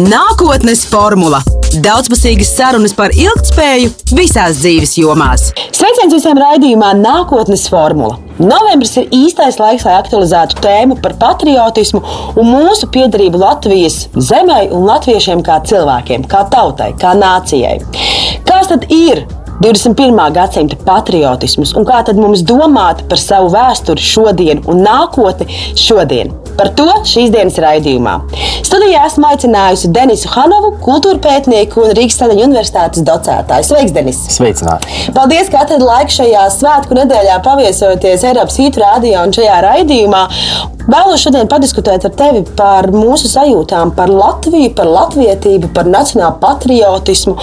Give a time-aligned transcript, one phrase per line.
[0.00, 1.42] Nākotnes formula-
[1.84, 5.50] daudzpusīgas sarunas par ilgspēju visās dzīves jomās.
[5.68, 8.16] Sveiciens visiem raidījumā Nākotnes formula.
[8.38, 12.00] Novembris ir īstais laiks, lai aktualizētu tēmu par patriotismu
[12.40, 17.82] un mūsu piedarību Latvijas zemē un latviešiem kā cilvēkiem, kā tautai, kā nācijai.
[18.48, 19.26] Kas tad ir
[19.62, 20.32] 21.
[20.34, 25.46] gadsimta patriotisms un kā tad mums domāt par savu vēsturi šodien un nākotni
[25.78, 26.32] šodien?
[26.58, 28.16] Par to šīs dienas raidījumā.
[28.66, 33.68] Studijā esmu aicinājusi Denisu Hanovu, kultūra pētnieku un Rīgas Saviņu universitātes docētāju.
[33.70, 34.18] Sveiks, Denis!
[34.34, 34.90] Sveicināti!
[35.14, 40.26] Paldies, ka atradāt laiku šajā svētku nedēļā paviesoties Eiropas Hītu rādījā un šajā raidījumā.
[40.82, 47.36] Vēlos šodien padiskutēt ar tevi par mūsu sajūtām par Latviju, par latvietību, par nacionālu patriotismu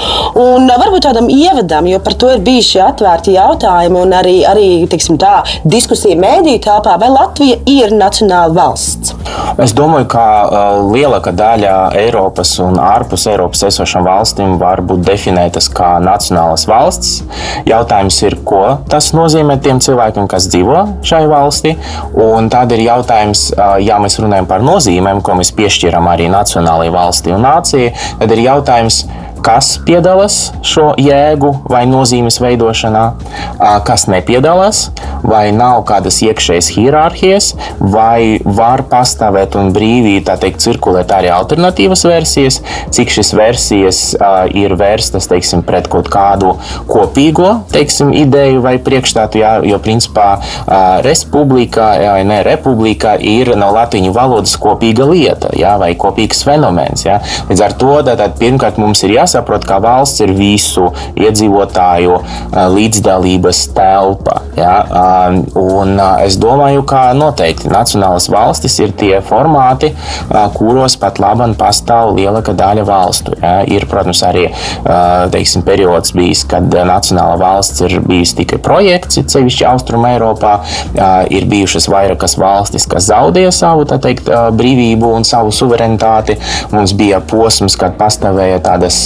[0.44, 5.20] un varbūt tādam ievadam, jo par to ir bijuši atvērti jautājumi un arī, arī tiksim,
[5.22, 9.14] tā, diskusija mēdīju telpā, vai Latvija ir nacionāla valsts.
[9.62, 15.70] Es domāju, ka uh, lielākā daļa Eiropas un ārpus Eiropas esošām valstīm var būt definētas
[15.70, 17.20] kā nacionālas valsts.
[17.70, 21.76] Jautājums ir, ko tas nozīmē tiem cilvēkiem, kas dzīvo šajā valstī.
[22.50, 23.50] Tad ir jautājums,
[23.86, 28.48] ja mēs runājam par nozīmēm, ko mēs piešķiram arī nacionālajai valstī un nācijai, tad ir
[28.48, 29.04] jautājums,
[29.46, 33.04] kas piedalās šo jēgu vai nozīmes veidošanā,
[33.88, 34.90] kas nepiedalās,
[35.24, 42.60] vai nav kādas iekšējas hierarhijas, vai var pastāvēt un brīvi teikt, cirkulēt arī alternatīvas versijas,
[42.96, 44.02] cik šīs versijas
[44.56, 46.56] ir vērstas teiksim, pret kaut kādu
[46.90, 49.40] kopīgo teiksim, ideju vai priekšstātu.
[49.42, 50.40] Jā, jo principā
[51.06, 57.06] republika, jā, ne republika ir no latviešu valodas kopīga lieta jā, vai kopīgs fenomens.
[57.08, 57.20] Jā.
[57.50, 62.18] Līdz ar to tātad, pirmkārt mums ir jāsaka, jāsaprot, ka valsts ir visu iedzīvotāju
[62.74, 64.42] līdzdalības telpa.
[64.58, 64.74] Ja?
[65.60, 69.92] Un es domāju, ka noteikti nacionālas valstis ir tie formāti,
[70.58, 73.36] kuros pat labi pastāv lielāka daļa valstu.
[73.42, 73.60] Ja?
[73.70, 74.48] Ir, protams, arī
[75.32, 80.58] teiksim, periods bijis, kad nacionāla valsts ir bijusi tikai projekts, sevišķi Austrum Eiropā.
[81.30, 86.40] Ir bijušas vairākas valstis, kas zaudēja savu teikt, brīvību un savu suverenitāti.
[86.74, 88.98] Mums bija posms, kad pastāvēja tādas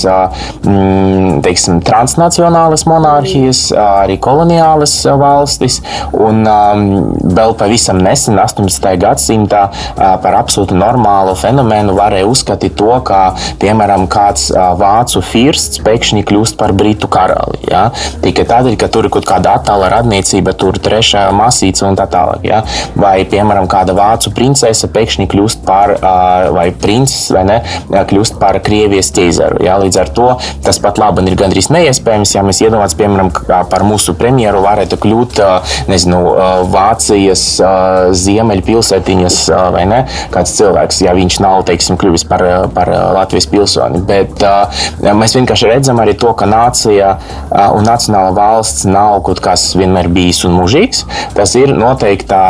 [1.43, 5.79] teiksim, transnacionālas monarhijas, arī koloniālas valstis.
[6.13, 8.93] Un vēl pavisam nesen, 18.
[9.01, 9.65] gadsimtā,
[9.95, 13.21] par absolūti normālu fenomenu varēja uzskatīt to, ka,
[13.61, 17.61] piemēram, kāds vācu firsts pēkšņi kļūst par britu karali.
[17.69, 17.87] Ja?
[18.23, 22.45] Tikai tādēļ, ka tur ir kaut kāda attēla radniecība, tur trešā masīca un tā tālāk.
[22.47, 22.63] Ja?
[22.99, 25.95] Vai, piemēram, kāda vācu princese pēkšņi kļūst par,
[26.53, 27.59] vai princis, vai ne,
[27.89, 29.63] kļūst par Krievijas ķēzaru.
[29.65, 29.77] Ja?
[29.81, 30.29] Līdz ar to
[30.63, 32.35] tas pat labi ir gandrīz neiespējams.
[32.35, 33.31] Ja mēs iedomājamies, piemēram,
[33.71, 35.41] par mūsu premjeru varētu kļūt
[35.91, 36.21] nezinu,
[36.73, 37.43] Vācijas
[38.23, 39.39] ziemeļpilsētiņas
[39.75, 39.99] vai ne,
[40.33, 42.43] kāds cilvēks, ja viņš nav teiksim, kļuvis par,
[42.75, 44.01] par Latvijas pilsoni.
[44.07, 44.43] Bet
[45.03, 47.15] mēs vienkārši redzam arī to, ka nācija
[47.75, 51.05] un nacionāla valsts nav kaut kas vienmēr bijis un mūžīgs.
[51.37, 52.43] Tas ir noteiktā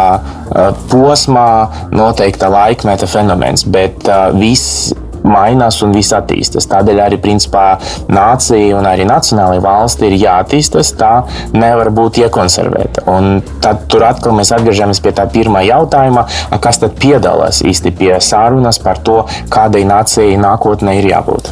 [0.92, 1.48] posmā,
[1.94, 3.66] noteikta laikmeta fenomens.
[3.66, 6.68] Bet viss mainās un viss attīstās.
[6.72, 7.66] Tādēļ arī principā
[8.12, 10.94] nācija un arī nacionālajā valstī ir jāattīstās.
[11.00, 11.14] Tā
[11.56, 13.08] nevar būt iekonservēta.
[13.14, 16.28] Un tad tur atkal mēs atgriežamies pie tā pirmā jautājuma,
[16.64, 19.24] kas tad piedalās īsti pie sarunas par to,
[19.54, 21.52] kādai nācijai nākotnē ir jābūt.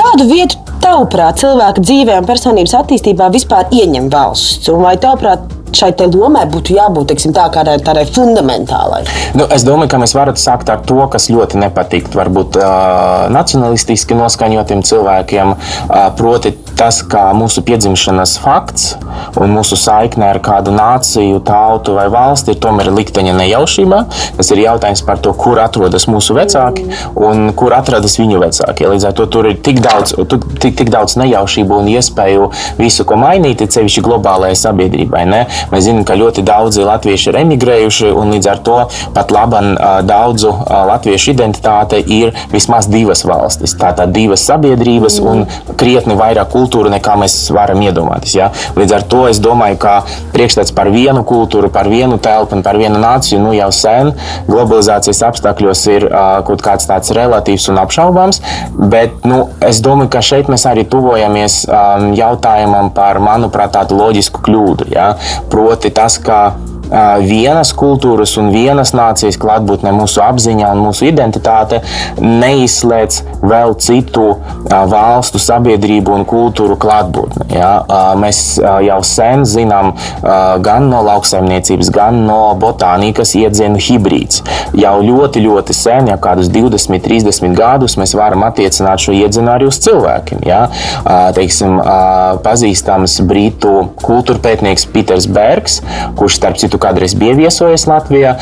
[0.00, 4.70] Kādu vietu tavuprāt cilvēka dzīvē un personības attīstībā vispār ieņem valsts?
[4.72, 9.02] Un vai tavuprāt šai lomai būtu jābūt teiksim, tā, kādai tādai fundamentālai?
[9.38, 14.16] Nu, es domāju, ka mēs varam sākt ar to, kas ļoti nepatīk varbūt uh, nacionalistiski
[14.18, 15.54] noskaņotiem cilvēkiem.
[15.54, 18.94] Uh, proti, tas, kā mūsu piedzimšanas fakts
[19.40, 24.00] un mūsu saikne ar kādu nāciju, tautu vai valsti ir tomēr likteņa nejaušībā.
[24.38, 26.86] Tas ir jautājums par to, kur atrodas mūsu vecāki
[27.20, 28.88] un kur atrodas viņu vecāki.
[28.90, 30.14] Līdz ar to tur ir tik daudz,
[30.62, 32.50] tik, tik daudz nejaušību un iespēju
[32.80, 35.24] visu ko mainīt, sevišķi globālajai sabiedrībai.
[35.30, 35.42] Ne?
[35.72, 38.78] Mēs zinām, ka ļoti daudzi latvieši ir emigrējuši, un līdz ar to
[39.14, 39.74] pat laban
[40.06, 40.52] daudzu
[40.90, 43.76] latviešu identitāte ir vismaz divas valstis.
[43.80, 45.30] Tātad divas sabiedrības mm.
[45.30, 48.36] un krietni vairāk kultūra nekā mēs varam iedomāties.
[48.36, 48.50] Ja?
[48.78, 49.94] Līdz ar to es domāju, ka
[50.34, 54.12] priekšstats par vienu kultūru, par vienu telpu un par vienu nāciju nu, jau sen
[54.48, 56.08] globalizācijas apstākļos ir
[56.46, 58.40] kaut kāds tāds relatīvs un apšaubāms.
[58.90, 64.42] Bet nu, es domāju, ka šeit mēs arī tuvojamies um, jautājumam par, manuprāt, tādu loģisku
[64.46, 64.90] kļūdu.
[64.94, 65.12] Ja?
[65.50, 66.42] Proti tas, ka
[67.22, 71.78] vienas kultūras un vienas nācijas klātbūtne mūsu apziņā un mūsu identitāte
[72.18, 74.24] neizslēdz vēl citu
[74.66, 77.46] valstu sabiedrību un kultūru klātbūtni.
[77.54, 77.84] Ja?
[78.18, 79.92] Mēs jau sen zinām
[80.66, 84.42] gan no lauksaimniecības, gan no botānikas iedzienu hibrīds.
[84.74, 89.70] Jau ļoti, ļoti sen, jau kādus 20, 30 gadus, mēs varam attiecināt šo iedzienu arī
[89.70, 90.42] uz cilvēkiem.
[90.42, 90.64] Ja?
[91.38, 91.78] Teiksim,
[92.42, 95.80] pazīstams brītu kultūrpētnieks Peters Bergs,
[96.18, 98.36] kurš starp citu kādreiz bija viesojies Latvijā.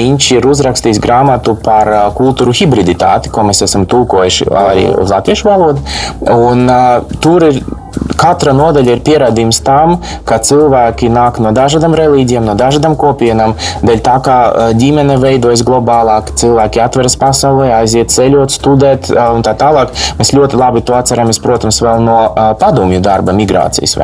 [0.00, 5.84] Viņš ir uzrakstījis grāmatu par kultūru hibriditāti, ko mēs esam tulkojuši arī uz latviešu valodu.
[6.30, 7.60] Un, uh, tur ir
[8.18, 9.98] katra nodaļa ir pierādījums tam,
[10.28, 13.56] ka cilvēki nāk no dažādām reliģijām, no dažādām kopienām.
[13.86, 14.38] Dēļ tā kā
[14.78, 19.94] ģimene veidojas globālāk, cilvēki atveras pasaulē, aiziet ceļot, studēt un tā tālāk.
[20.18, 22.18] Mēs ļoti labi to atceramies, protams, vēl no
[22.60, 23.96] padomju darba migrācijas?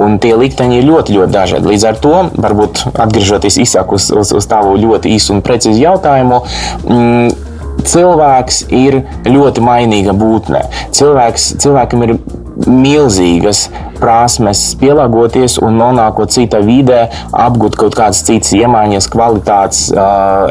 [0.00, 1.72] Un tie likteņi ir ļoti, ļoti dažādi.
[1.72, 6.42] Līdz ar to, varbūt atgriežoties īsāk uz, uz, uz tavu ļoti īsu un precīzu jautājumu.
[6.86, 7.45] Mm,
[7.84, 10.64] cilvēks ir ļoti mainīga būtne.
[10.96, 12.16] Cilvēks, cilvēkam ir
[12.66, 17.06] milzīgas prasmes pielāgoties un nonākot citā vidē,
[17.36, 19.82] apgūt kaut kādas citas iemaņas, kvalitātes,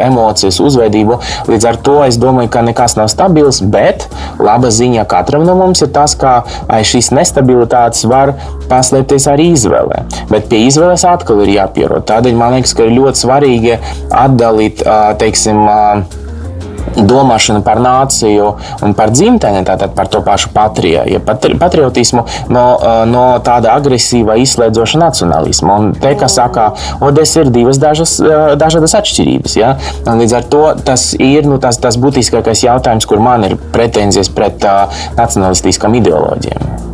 [0.06, 1.18] emocijas, uzvedību.
[1.50, 4.08] Līdz ar to es domāju, ka nekas nav stabils, bet
[4.42, 8.36] laba ziņa katram no mums ir tas, ka aiz šīs nestabilitātes var
[8.70, 10.04] paslēpties arī izvēle.
[10.30, 12.06] Bet pie izvēles atkal ir jāpierod.
[12.10, 13.80] Tādēļ man liekas, ka ir ļoti svarīgi
[14.26, 14.86] atdalīt,
[15.22, 15.66] teiksim,
[16.96, 18.52] domāšanu par nāciju
[18.86, 22.66] un par dzimteni, tātad par to pašu patriju, ja patriotismu no,
[23.10, 25.80] no tāda agresīva, izslēdzoša nacionālisma.
[25.80, 26.72] Un te, kā saka,
[27.04, 28.18] Odessa ir divas dažas,
[28.60, 29.58] dažādas atšķirības.
[29.60, 29.76] Ja?
[30.06, 34.32] Un līdz ar to tas ir nu, tas, tas būtiskākais jautājums, kur man ir pretenzijas
[34.34, 36.85] pret uh, nacionalistiskām ideoloģijām.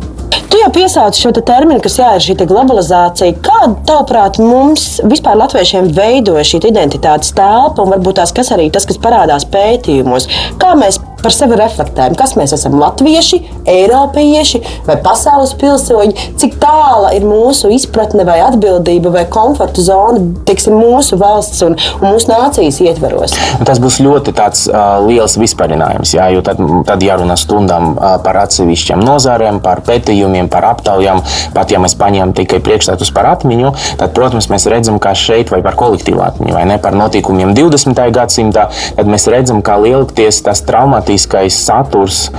[0.62, 3.34] Jau piesauci šo te terminu, kas jā, ir šī globalizācija.
[3.42, 8.86] Kāda, tavuprāt, mums vispār latviešiem veidoja šī identitātes telpa un varbūt tās, kas arī tas,
[8.86, 10.28] kas parādās pētījumos?
[10.62, 17.12] Kā mēs par sevi reflektējam, kas mēs esam latvieši, eiropieši vai pasaules pilsoņi, cik tāla
[17.16, 22.80] ir mūsu izpratne vai atbildība vai komforta zona teiksim, mūsu valsts un, un mūsu nācijas
[22.84, 23.36] ietveros.
[23.66, 28.42] Tas būs ļoti tāds, uh, liels vispārinājums, jā, jo tad, tad jārunā stundām uh, par
[28.42, 31.22] atsevišķiem nozārēm, par pētījumiem, par aptaujām.
[31.54, 35.62] Pat ja mēs paņemam tikai priekšstatus par atmiņu, tad, protams, mēs redzam, ka šeit vai
[35.64, 38.02] par kolektīvu atmiņu, vai ne par notikumiem 20.
[38.14, 38.68] gadsimtā,
[38.98, 42.30] tad mēs redzam, kā lielākties tas traumātisks tematiskais saturs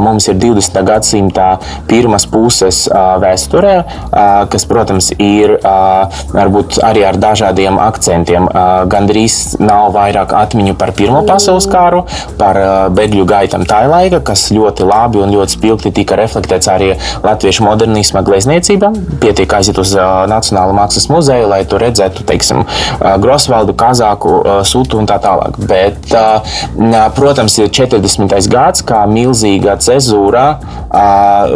[0.00, 0.82] mums ir 20.
[0.84, 1.58] gadsimta
[1.88, 3.74] pirmās puses vēsturē,
[4.50, 8.48] kas, protams, ir varbūt arī ar dažādiem akcentiem.
[8.92, 12.04] Gandrīz nav vairāk atmiņu par Pirmo pasaules kāru,
[12.38, 12.58] par
[12.94, 16.92] bēgļu gaitām tā laika, kas ļoti labi un ļoti spilgti tika reflektēts arī
[17.24, 18.92] latviešu modernisma glezniecībā.
[19.22, 22.62] Pietiek aiziet uz Nacionālo mākslas muzeju, lai tur redzētu, teiksim,
[23.22, 25.58] Grosvaldu, Kazāku, Sūtu un tā tālāk.
[25.68, 26.12] Bet,
[27.16, 28.48] protams, ir 40 20.
[28.52, 30.44] gads, kā milzīga cezūra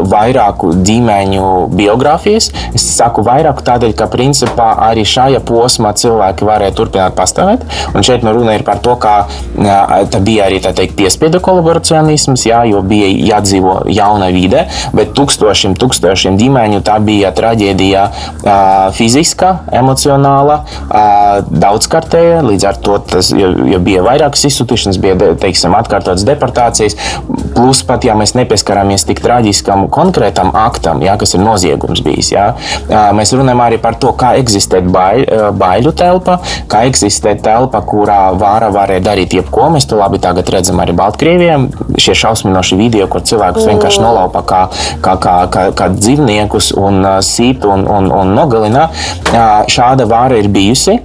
[0.08, 2.48] vairāku ģimeņu biogrāfijas.
[2.76, 7.66] Es saku vairāku tādēļ, ka principā arī šajā posmā cilvēki varēja turpināt pastāvēt.
[7.92, 9.26] Un šeit nu runa ir par to, ka
[9.56, 14.64] tā bija arī tā teikt, piespiedu kolaboracionisms, jā, jo bija jādzīvo jauna vide,
[14.96, 18.06] bet tūkstošiem, tūkstošiem ģimeņu tā bija traģēdija
[18.96, 20.62] fiziska, emocionāla,
[21.50, 22.40] daudzkārtēja.
[22.46, 26.96] Līdz ar to tas, jo, jo bija vairākas izsūtīšanas, bija teiksim, atkārtotas deportācijas deportācijas.
[27.56, 32.50] Plus, pat ja mēs nepieskaramies tik traģiskam konkrētam aktam, jā, kas ir noziegums bijis, jā,
[33.16, 35.24] mēs runājam arī par to, kā eksistē bail,
[35.56, 36.38] baiļu telpa,
[36.68, 39.70] kā eksistē telpa, kurā vāra varēja darīt jebko.
[39.72, 41.56] Mēs to labi redzam arī Baltkrievijā.
[42.00, 44.60] Šie šausminoši video, kur cilvēkus vienkārši nolaupa kā,
[45.00, 48.88] kā, kā, kā, kā dzīvniekus un sīt un, un, un nogalina.
[49.72, 50.98] Šāda vāra ir bijusi,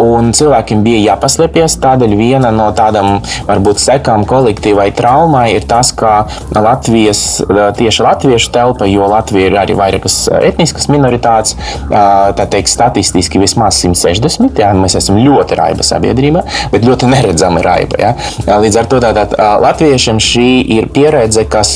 [0.00, 1.76] un cilvēkiem bija jāpaslēpjas.
[1.82, 7.42] Tādēļ viena no tādām varbūt sekām kolektīvām vai traumai ir tas, ka Latvijas,
[7.78, 11.56] tieši latviešu telpa, jo Latvija ir arī vairākas etniskas minoritātes,
[11.90, 14.60] tā teikt, statistiski vismaz 160.
[14.62, 17.98] Jā, mēs esam ļoti raiba sabiedrība, bet ļoti neredzama raiba.
[18.00, 18.14] Jā.
[18.62, 21.74] Līdz ar to tātad, latviešiem šī ir pieredze, kas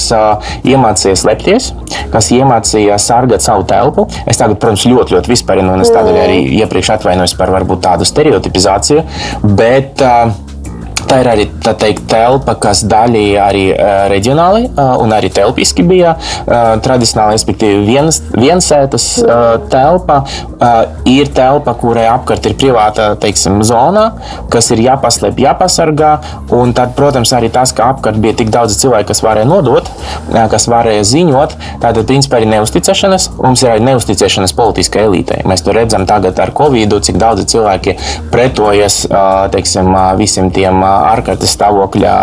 [0.67, 1.71] iemācījās lepties,
[2.13, 4.07] kas iemācījās sargāt savu telpu.
[4.27, 8.09] Es tagad, protams, ļoti, ļoti vispārinu, un es tādēļ arī iepriekš atvainojos par varbūt tādu
[8.09, 9.05] stereotipizāciju,
[9.59, 10.31] bet uh,
[11.07, 13.65] Tā ir arī tā teikt, telpa, kas daļēji arī
[14.11, 16.17] reģionāli un arī telpiski bija
[16.83, 19.07] tradicionāli, respektīvi, vienas, viensētas
[19.71, 20.19] telpa
[21.07, 24.09] ir telpa, kurai apkārt ir privāta teiksim, zona,
[24.53, 26.13] kas ir jāpaslēp, jāpasargā.
[26.57, 29.89] Un tad, protams, arī tas, ka apkārt bija tik daudz cilvēku, kas varēja nodot,
[30.53, 33.29] kas varēja ziņot, tātad, principā, ir neusticēšanās.
[33.39, 35.43] Mums ir arī neusticēšanās politiskai elitei.
[35.47, 37.97] Mēs to redzam tagad ar Covid, cik daudzi cilvēki
[38.33, 39.03] pretojas
[39.55, 42.15] teiksim, visiem tiem ārkārtas stāvokļa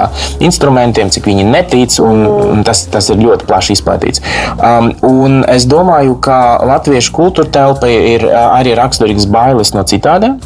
[0.44, 4.24] instrumentiem, cik viņi netic, un, un tas, tas ir ļoti plaši izplatīts.
[4.58, 10.39] Um, es domāju, ka latviešu kultūra telpa ir arī raksturīgs bailes no citādiem.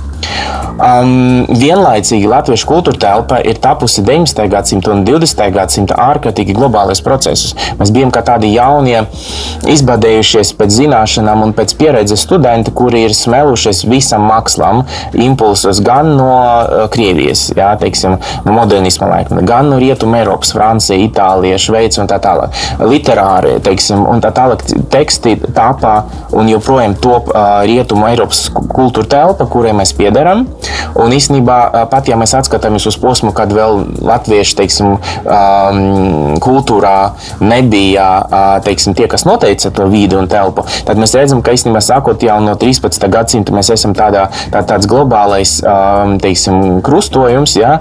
[0.77, 4.43] Um, vienlaicīgi Latviešu kultūra telpa ir tapusi 19.
[4.51, 5.39] gadsimta un 20.
[5.55, 7.55] gadsimta ārkārtīgi globālais procesus.
[7.79, 8.99] Mēs bijām kā tādi jaunie,
[9.73, 14.83] izbadējušies pēc zināšanām un pēc pieredzes studenti, kuri ir smelušies visam mākslam,
[15.17, 20.99] impulsos gan no uh, Krievijas, jā, teiksim, no modernisma laikmeta, gan no Rietuma Eiropas, Francija,
[21.01, 22.53] Itālija, Šveice un tā tālāk.
[22.85, 24.61] Literāri, teiksim, un tā tālāk
[24.93, 25.97] teksti tāpā
[26.37, 30.47] un joprojām top uh, Rietuma Eiropas kultūra telpa, kurai mēs piedaram.
[30.97, 34.95] Un īstenībā, pat ja mēs atskatāmies uz posmu, kad vēl latviešu teiksim,
[36.41, 36.95] kultūrā
[37.43, 38.07] nebija
[38.65, 42.39] teiksim, tie, kas noteica to vidi un telpu, tad mēs redzam, ka īstenībā sākot jau
[42.41, 43.05] no 13.
[43.13, 45.57] gadsimta mēs esam tādā, tā, tāds globālais
[46.23, 47.77] teiksim, krustojums, ja,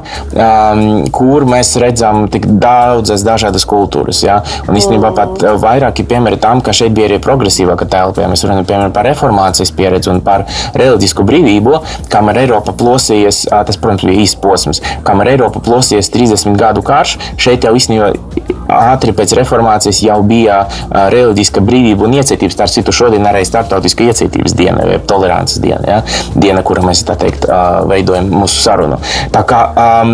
[1.15, 4.21] kur mēs redzam tik daudzas dažādas kultūras.
[4.27, 4.43] Ja.
[4.67, 8.25] Un īstenībā pat vairāki piemēri tam, ka šeit bija arī progresīvāka telpa.
[8.25, 10.45] Ja mēs runājam piemēram, par reformācijas pieredzi un par
[10.77, 11.79] reliģisku brīvību,
[12.17, 17.67] kamēr Eiropa plosījies, tas, protams, bija īsts posms, kamēr Eiropa plosījies 30 gadu karš, šeit
[17.67, 18.13] jau īstenībā
[18.73, 22.55] ātri pēc reformācijas jau bija reliģiska brīvība un iecietība.
[22.57, 26.01] Starp citu, šodien arī starptautiska iecietības diena, jeb tolerances diena, ja?
[26.35, 27.47] diena, kura mēs teikt,
[27.91, 28.99] veidojam mūsu sarunu.
[29.35, 29.63] Tā kā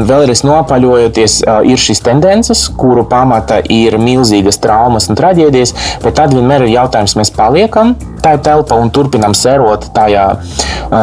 [0.09, 6.67] vēlreiz nopaļojoties, ir šīs tendences, kuru pamata ir milzīgas traumas un traģēdijas, bet tad vienmēr
[6.67, 10.27] ir jautājums, mēs paliekam tajā telpā un turpinam sērot tajā,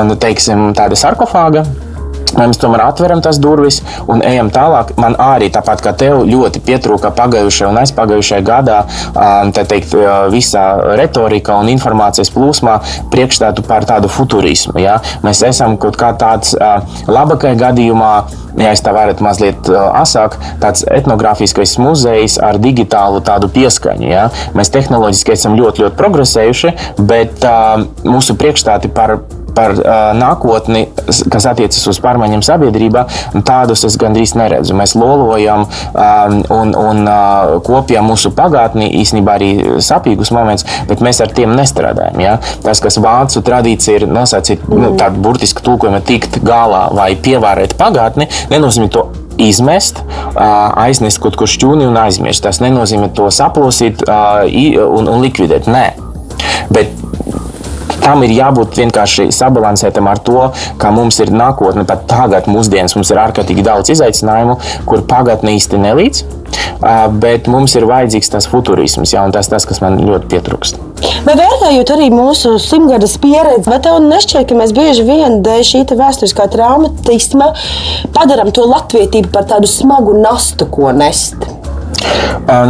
[0.07, 1.65] nu, teiksim, tāda sarkofāga.
[2.37, 3.79] Mēs tomēr atveram tās durvis
[4.11, 4.93] un ejam tālāk.
[5.01, 8.81] Man arī tāpat kā tev ļoti pietrūka pagājušajā un aizpagājušajā gadā
[9.59, 9.95] teikt,
[10.33, 10.65] visā
[10.99, 12.79] retorikā un informācijas plūsmā
[13.13, 14.77] priekšstātu par tādu futurismu.
[14.81, 14.99] Ja?
[15.25, 16.55] Mēs esam kaut kā tāds
[17.09, 18.13] labākajā gadījumā
[18.59, 24.07] ja es tā varētu mazliet asāk, tāds etnogrāfiskais muzejs ar digitālu tādu pieskaņu.
[24.09, 24.29] Ja?
[24.57, 26.73] Mēs tehnoloģiski esam ļoti, ļoti progresējuši,
[27.09, 29.19] bet uh, mūsu priekšstāti par
[29.59, 30.85] par uh, nākotni,
[31.31, 33.05] kas attiecas uz pārmaiņām sabiedrībā,
[33.47, 34.75] tādus es gandrīz neredzu.
[34.77, 39.51] Mēs lolojam um, un, un uh, kopjam mūsu pagātni, īstenībā arī
[39.83, 42.23] sapīgus momentus, bet mēs ar tiem nestrādājam.
[42.23, 42.37] Ja?
[42.63, 48.29] Tas, kas vācu tradīcija ir nosacīt nu, tādu burtisku tulkojumu, tikt galā vai pievērēt pagātni,
[48.53, 50.01] nenozīmē to izmest,
[50.35, 52.43] aiznest kaut kur šķūni un aizmirst.
[52.43, 55.69] Tas nenozīmē to saplosīt un, un likvidēt.
[55.71, 55.85] Nē.
[56.73, 56.91] Bet
[58.09, 60.49] tam ir jābūt vienkārši sabalansētam ar to,
[60.81, 64.57] ka mums ir nākotne, pat tagad, mūsdienas, mums ir ārkārtīgi daudz izaicinājumu,
[64.89, 66.25] kur pagātnē īsti nelīdz.
[67.21, 70.79] Bet mums ir vajadzīgs tas futurisms, ja, un tas tas, kas man ļoti pietrūkst.
[71.25, 75.83] Vai vērtējot arī mūsu simtgades pieredzi, vai tev nešķiet, ka mēs bieži vien dēļ šī
[75.99, 77.51] vēsturiskā traumatisma
[78.15, 81.45] padarām to latvietību par tādu smagu nastu, ko nest?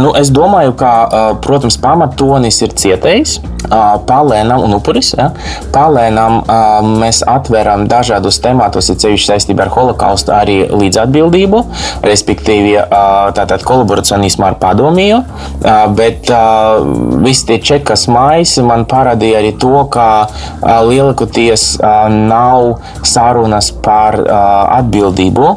[0.02, 0.92] Nu, es domāju, ka,
[1.44, 3.38] protams, pamatonis ir cietējs,
[4.08, 5.12] palēnam un upuris.
[5.18, 5.30] Ja?
[5.74, 6.40] Palēnam
[7.00, 11.62] mēs atveram dažādus tematus, ir ceļš saistībā ar holokaustu, arī līdzatbildību,
[12.06, 12.76] respektīvi
[13.36, 15.20] tātad kolaboracionismu ar padomiju.
[15.96, 16.30] Bet
[17.24, 20.08] visi tie čekas maisi man parādīja arī to, ka
[20.88, 21.66] lielākoties
[22.14, 24.18] nav sarunas par
[24.80, 25.52] atbildību,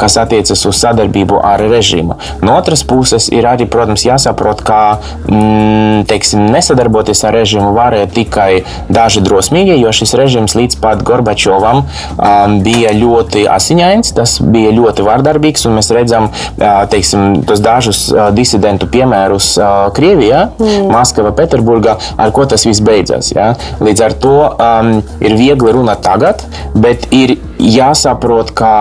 [0.00, 2.18] kas attiecas uz sadarbību ar režīmu.
[2.44, 4.80] No otras puses, ir arī, protams, jāsaprot, ka
[5.26, 8.50] mm, teiksim, nesadarboties ar režīmu varēja tikai
[8.92, 15.06] daži drosmīgi, jo šis režīms līdz pat Gorbačovam um, bija ļoti asiņains, tas bija ļoti
[15.06, 20.88] vardarbīgs, un mēs redzam uh, teiksim, tos dažus uh, disidentu piemērus uh, Krievijā, mm.
[20.92, 23.32] Maskavā, Pēterburgā, ar ko tas viss beidzās.
[23.34, 23.52] Ja?
[23.82, 26.44] Līdz ar to um, ir viegli runāt tagad,
[26.76, 28.72] bet ir jāsaprot, ka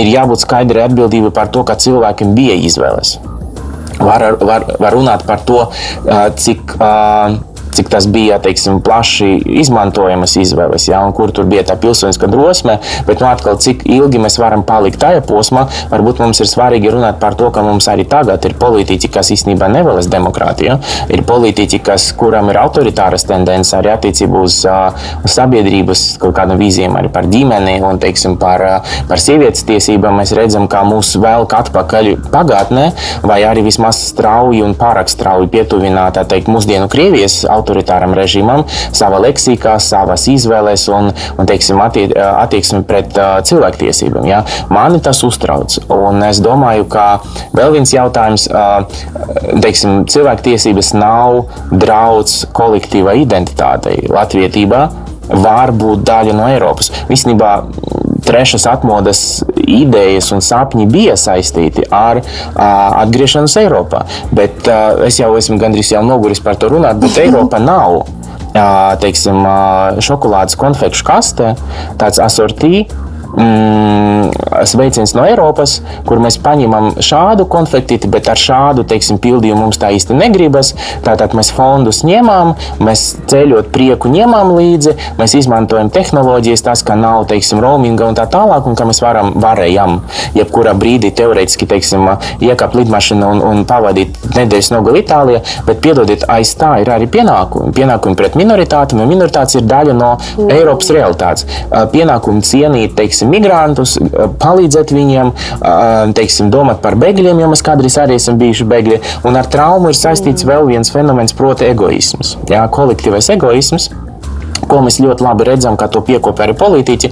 [0.00, 3.18] ir jābūt skaidrai atbildībai par to, ka cilvēkiem bija izvēles.
[4.02, 5.66] Var, var, var runāt par to,
[6.40, 6.74] cik
[7.76, 12.78] cik tas bija teiksim, plaši izmantojamas izvēles, ja, un kur tur bija tā pilsoniska drosme.
[13.06, 17.20] Bet nu, atkal, cik ilgi mēs varam palikt tajā posmā, varbūt mums ir svarīgi runāt
[17.22, 20.78] par to, ka mums arī tagad ir politiķi, kas īstenībā nevēlas demokrātiju.
[21.12, 24.60] Ir politiķi, kas, kuram ir autoritāras tendences arī attiecībā uz,
[25.22, 28.64] uz sabiedrības kaut kādām vīzijām, arī par ģimeni un teiksim, par,
[29.08, 30.20] par sievietes tiesībām.
[30.20, 32.88] Mēs redzam, kā mūs velk atpakaļ pagātnē,
[33.26, 39.78] vai arī vismaz strauji un pārāk strauji pietuvināt teikt, mūsdienu Krievijas autoritāram režīmam, savā leksikā,
[39.82, 44.26] savās izvēlēs un, un teiksim, attie, attieksmi pret uh, cilvēktiesībām.
[44.28, 44.42] Ja?
[44.72, 45.78] Mani tas uztrauc.
[45.92, 47.06] Un es domāju, ka
[47.56, 48.82] vēl viens jautājums, uh,
[49.62, 54.88] teiksim, cilvēktiesības nav draudz kolektīvai identitātei latvietībā
[55.32, 56.90] var būt daļa no Eiropas.
[57.12, 57.52] Īstenībā
[58.26, 62.62] trešās atmodas idejas un sapņi bija saistīti ar uh,
[63.02, 64.04] atgriešanos Eiropā.
[64.34, 68.02] Bet uh, es jau esmu gandrīz jau noguris par to runāt, bet Eiropa nav.
[68.52, 69.38] Uh, teiksim,
[70.04, 71.54] šokolādes konfekšu kaste,
[71.96, 72.82] tāds asortī,
[73.36, 74.30] mm,
[74.68, 79.92] sveiciens no Eiropas, kur mēs paņemam šādu konfektīti, bet ar šādu teiksim, pildījumu mums tā
[79.96, 80.72] īsti negribas.
[81.06, 87.26] Tātad mēs fondus ņemam, mēs ceļot prieku ņemam līdzi, mēs izmantojam tehnoloģijas, tas, ka nav
[87.30, 90.00] teiksim, roaminga un tā tālāk, un ka mēs varam, varējam,
[90.36, 92.08] jebkurā brīdī teorētiski teiksim,
[92.42, 97.72] iekāpt lidmašīnā un, un pavadīt nedēļas nogali Itālijā, bet piedodiet, aiz tā ir arī pienākumi.
[97.74, 100.12] Pienākumi pret minoritātēm, un minoritātes ir daļa no.
[100.52, 101.46] Eiropas realitātes.
[101.92, 103.96] Pienākumi cienīt, teiksim, teiksim, migrantus,
[104.40, 105.32] palīdzēt viņiem,
[106.16, 109.00] teiksim, domāt par bēgļiem, jo mēs kādreiz arī esam bijuši bēgļi.
[109.24, 112.36] Un ar traumu ir saistīts vēl viens fenomens, proti, egoisms.
[112.50, 113.90] Jā, kolektīvais egoisms
[114.62, 117.10] ko mēs ļoti labi redzam, kā to piekopē arī politiķi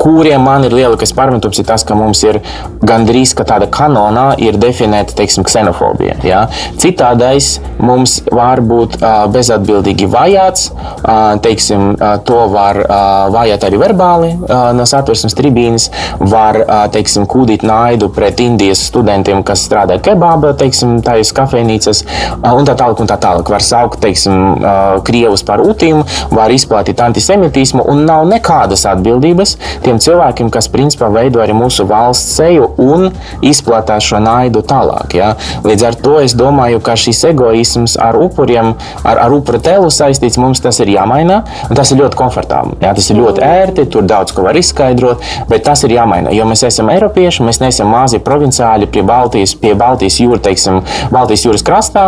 [0.00, 2.40] kuriem man ir lielākais pārmetums, ir tas, ka mums ir
[2.86, 6.16] gandrīz tāda kanonā ir definēta teiksim, ksenofobija.
[6.26, 6.40] Ja?
[6.80, 13.80] Citādais mums var būt uh, bezatbildīgi vajāts, uh, teiksim, uh, to var uh, vajāt arī
[13.80, 15.90] verbāli uh, no satversmes tribīnes,
[16.20, 22.52] var uh, teiksim, kūdīt naidu pret Indijas studentiem, kas strādā kebāba, teiksim, tājas kafejnīcas uh,
[22.54, 23.00] un tā tālāk.
[23.00, 23.48] Un tā tālāk.
[23.48, 26.02] Var saukt teiksim, uh, krievus par utīm,
[26.34, 29.54] var izplatīt antisemitismu un nav nekādas atbildības.
[29.84, 33.10] Tie tiem cilvēkiem, kas principā veido arī mūsu valsts seju un
[33.46, 35.16] izplatā šo naidu tālāk.
[35.18, 35.32] Ja?
[35.66, 40.38] Līdz ar to es domāju, ka šis egoisms ar upuriem, ar, ar upura tēlu saistīts,
[40.40, 41.42] mums tas ir jāmaina.
[41.74, 42.78] Tas ir ļoti komfortabli.
[42.84, 42.94] Ja?
[42.96, 46.32] Tas ir ļoti ērti, tur daudz ko var izskaidrot, bet tas ir jāmaina.
[46.36, 50.80] Jo mēs esam eiropieši, mēs neesam mazi provinciāļi pie Baltijas, pie Baltijas jūras, teiksim,
[51.10, 52.06] Baltijas jūras krastā.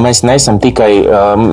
[0.00, 0.90] Mēs neesam tikai,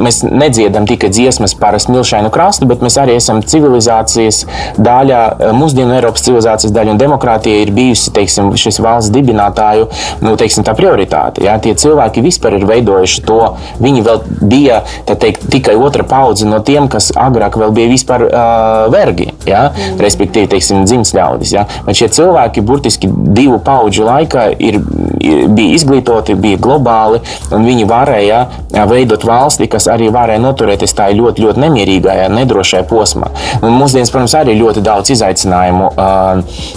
[0.06, 4.44] mēs nedziedam tikai dziesmas par smilšainu krastu, bet mēs arī esam civilizācijas
[4.78, 5.22] daļa
[5.56, 9.88] mūsdienu Eiropas civilizācijas daļa un demokrātija ir bijusi teiksim, šis valsts dibinātāju
[10.26, 11.44] nu, teiksim, prioritāte.
[11.46, 11.58] Ja?
[11.64, 13.40] Tie cilvēki vispār ir veidojuši to.
[13.84, 19.30] Viņi vēl bija teikt, tikai otra paudze no tiem, kas agrāk bija vispār uh, vergi,
[19.48, 19.68] ja?
[19.72, 20.02] mm.
[20.04, 21.54] respektīvi teiksim, dzimts ļaudis.
[21.56, 21.66] Ja?
[21.88, 24.80] Bet šie cilvēki burtiski divu paudžu laikā ir,
[25.22, 27.22] ir, bija izglītoti, bija globāli,
[27.54, 28.44] un viņi varēja
[28.90, 33.32] veidot valsti, kas arī varēja noturēties tajā ļoti, ļoti nemierīgajā, nedrošajā posmā.
[33.62, 35.92] Un mūsdienas, protams, arī ļoti daudz izaicinājumu izaicinājumu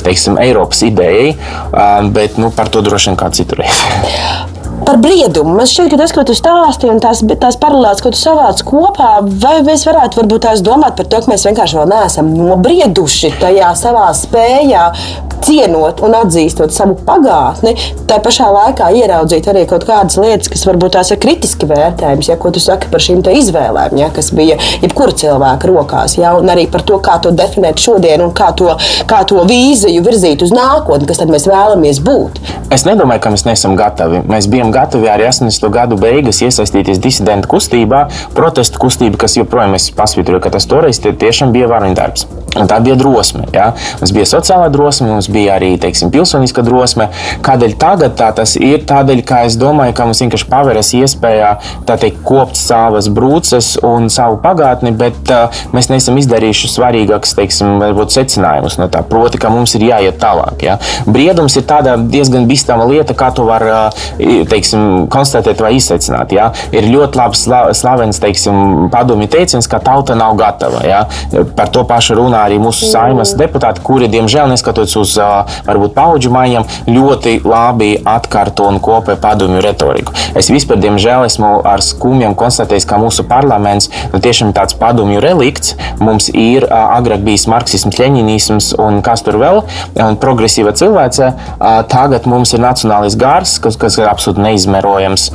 [0.04, 1.34] teiksim, Eiropas idejai,
[2.12, 3.64] bet nu, par to droši vien kā citur.
[4.86, 5.54] par briedumu.
[5.56, 9.10] Man šķiet, ka tas, ko tu stāstīji, un tās, tās paralēlas, ko tu savāc kopā,
[9.42, 13.74] vai mēs varētu varbūt tās domāt par to, ka mēs vienkārši vēl neesam nobrieduši tajā
[13.78, 14.86] savā spējā
[15.44, 17.74] cienot un atzīstot savu pagātni,
[18.08, 22.36] tā pašā laikā ieraudzīt arī kaut kādas lietas, kas varbūt tās ir kritiski vērtējamas, ja
[22.40, 26.66] ko tu saki par šīm izvēlēm, ja, kas bija jebkura cilvēka rokās, ja, un arī
[26.70, 28.72] par to, kā to definēt šodien un kā to,
[29.10, 32.40] kā to vīziju virzīt uz nākotni, kas tad mēs vēlamies būt.
[32.74, 34.22] Es nedomāju, ka mēs neesam gatavi.
[34.30, 35.70] Mēs bijām gatavi arī 80.
[35.74, 38.06] gadu beigas iesaistīties disidentu kustībā,
[38.36, 42.26] protestu kustība, kas joprojām ir pasvītroja, ka tas toreiz tiešām bija varoņu darbs.
[42.58, 43.44] Un tā bija drosme.
[43.54, 43.70] Ja?
[44.00, 47.06] Mums bija sociālā drosme, mums bija arī teiksim, pilsoniska drosme.
[47.46, 48.82] Kādēļ tagad tā tas ir?
[48.90, 51.52] Tādēļ, ka es domāju, ka mums vienkārši paveras iespēja
[51.86, 57.36] teikt, kopt savas brūces un savu pagātni, bet uh, mēs neesam izdarījuši svarīgākus
[58.16, 59.04] secinājumus no tā.
[59.06, 60.66] Proti, ka mums ir jāiet tālāk.
[60.66, 60.78] Ja?
[61.06, 61.66] Briedums ir
[62.10, 64.02] diezgan bīstama lieta, kā to var uh,
[64.60, 66.34] teiksim, konstatēt vai izsvecināt.
[66.36, 66.50] Ja?
[66.74, 67.46] Ir ļoti labs
[67.78, 70.82] slavens teiksim, padomju teiciens, ka tauta nav gatava.
[70.86, 71.04] Ja?
[71.56, 75.16] Par to pašu runā arī mūsu saimas deputāti, kuri, diemžēl, neskatoties uz
[75.66, 80.14] varbūt paudžu maiņām ļoti labi atkārto un kopē padomju retoriku.
[80.36, 85.76] Es vispār, diemžēl, esmu ar skumjiem konstatējis, ka mūsu parlaments nu, tiešām tāds padomju relikts.
[86.00, 89.62] Mums ir agrāk bijis marksisms, leņķinisms un kas tur vēl,
[90.00, 91.32] un progresīva cilvēce.
[91.90, 95.26] Tagad mums ir nacionālais gars, kas, kas ir absolūti neizmērojams,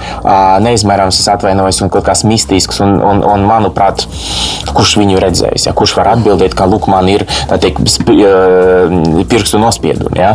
[0.66, 2.82] neizmērāms, es atvainojos, un kaut kas mistisks.
[2.84, 4.06] Un, un, un, manuprāt,
[4.76, 5.68] kurš viņu redzējis?
[5.70, 5.76] Ja?
[5.78, 7.26] Kurš var atbildēt, ka lūk, man ir
[7.62, 7.80] teik,
[9.32, 10.20] pirkstu nospiedumi?
[10.20, 10.34] Ja?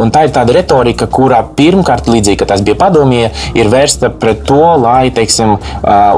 [0.00, 3.24] Un tā ir tāda retorika, kurā pirmkārt, līdzīgi, ka tas bija padomie,
[3.56, 5.56] ir vērsta pret to, lai, teiksim,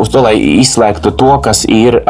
[0.01, 2.01] uz to, lai izslēgtu to, kas ir,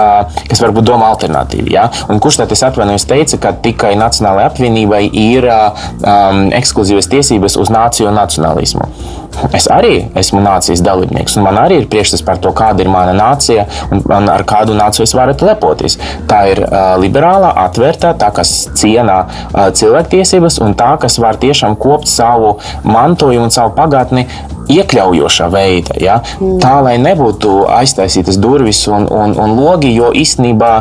[0.48, 1.68] kas varbūt doma alternatīva.
[1.72, 1.88] Ja?
[2.12, 7.72] Un kurš tad es atvainojos teica, ka tikai Nacionālajai apvienībai ir um, ekskluzīvas tiesības uz
[7.72, 8.88] nāciju un nacionālismu.
[9.56, 13.14] Es arī esmu nācijas dalībnieks, un man arī ir priekšstats par to, kāda ir mana
[13.16, 15.98] nācija un, un ar kādu nāciju es varu lepoties.
[16.30, 21.76] Tā ir uh, liberālā, atvērta, tā kas ciena uh, cilvēktiesības un tā, kas var tiešām
[21.80, 24.26] kopt savu mantojumu un savu pagātni
[24.72, 25.98] iekļaujošā veidā.
[26.02, 26.20] Ja?
[26.40, 26.56] Mm.
[26.62, 30.72] Tā lai nebūtu aiztaisītas durvis un, un, un logi, jo īstenībā,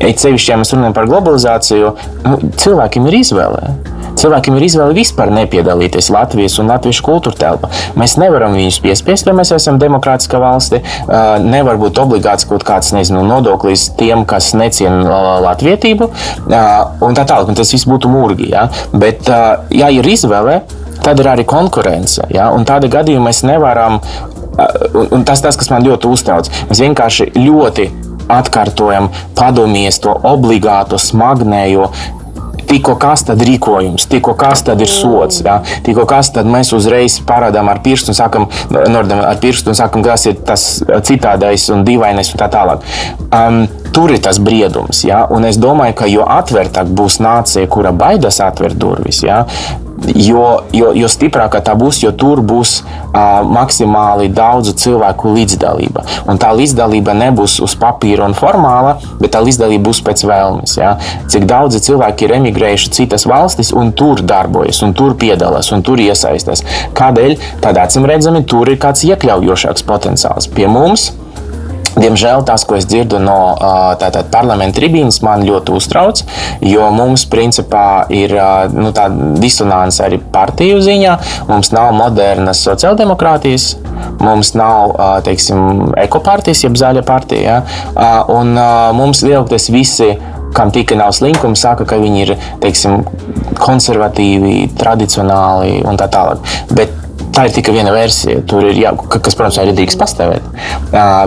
[0.00, 1.92] ja mēs runājam par globalizāciju,
[2.26, 3.74] nu, cilvēkiem ir izvēle.
[4.16, 7.70] Cilvēkiem ir izvēle vispār nepiedalīties Latvijas un latviešu kultūra telpā.
[8.00, 10.80] Mēs nevaram viņus piespiest, jo mēs esam demokrātiska valsti.
[11.44, 16.08] Nevar būt obligāts kaut kāds nezinu, nodoklis tiem, kas neciena latvietību
[16.48, 17.52] un tā tālāk.
[17.52, 18.50] Un tas viss būtu mūrgi.
[18.54, 18.66] Ja?
[18.96, 19.28] Bet,
[19.74, 20.62] ja ir izvēle,
[21.04, 22.24] tad ir arī konkurence.
[22.32, 22.48] Ja?
[22.56, 24.00] Un tādā gadījumā mēs nevaram,
[25.12, 27.90] un tas, tas, kas man ļoti uztrauc, mēs vienkārši ļoti
[28.32, 31.90] atkārtojam padomjas to obligāto smagnējo
[32.66, 35.60] Tikko kas tad rīkojums, tikko kas tad ir sots, ja?
[35.86, 38.48] tikko kas tad mēs uzreiz parādām ar pirkstu un sakam,
[38.90, 40.66] nordam ar pirkstu un sakam, kas ir tas
[41.06, 42.84] citādais un dīvainais un tā tālāk.
[43.30, 43.62] Um,
[43.94, 45.24] tur ir tas briedums, ja?
[45.30, 49.44] un es domāju, ka jo atvērtāk būs nācija, kura baidās atvērt durvis, ja?
[50.14, 56.04] Jo, jo, jo stiprāka tā būs, jo tur būs uh, maksimāli daudzu cilvēku līdzdalība.
[56.30, 60.76] Un tā līdzdalība nebūs uz papīra un formāla, bet tā līdzdalība būs pēc vēlmes.
[60.80, 60.96] Ja?
[61.32, 66.02] Cik daudzi cilvēki ir emigrējuši citas valstis un tur darbojas, un tur piedalās, un tur
[66.02, 66.64] iesaistās.
[66.96, 67.38] Kādēļ?
[67.64, 70.50] Tādā acīm redzami, tur ir kāds iekļaujošāks potenciāls.
[70.52, 71.10] Pie mums
[71.96, 73.56] Diemžēl tas, ko es dzirdu no
[74.00, 76.20] tātad, parlamenta tribīnas, man ļoti uztrauc,
[76.60, 78.34] jo mums principā ir
[78.76, 78.92] nu,
[79.40, 81.16] disonance arī partiju ziņā.
[81.48, 83.70] Mums nav modernas sociāldemokrātijas,
[84.20, 84.92] mums nav
[85.24, 87.60] teiksim, ekopartijas, jeb zaļa partija.
[87.96, 88.12] Ja?
[88.32, 88.52] Un
[88.96, 90.12] mums lielākoties visi
[90.56, 92.30] kam tika nav slinkums, saka, ka viņi ir
[92.62, 93.02] teiksim,
[93.60, 96.44] konservatīvi, tradicionāli un tā tālāk.
[96.72, 96.94] Bet
[97.36, 100.46] tā ir tikai viena versija, ir jā, kas, protams, arī drīkst pastāvēt.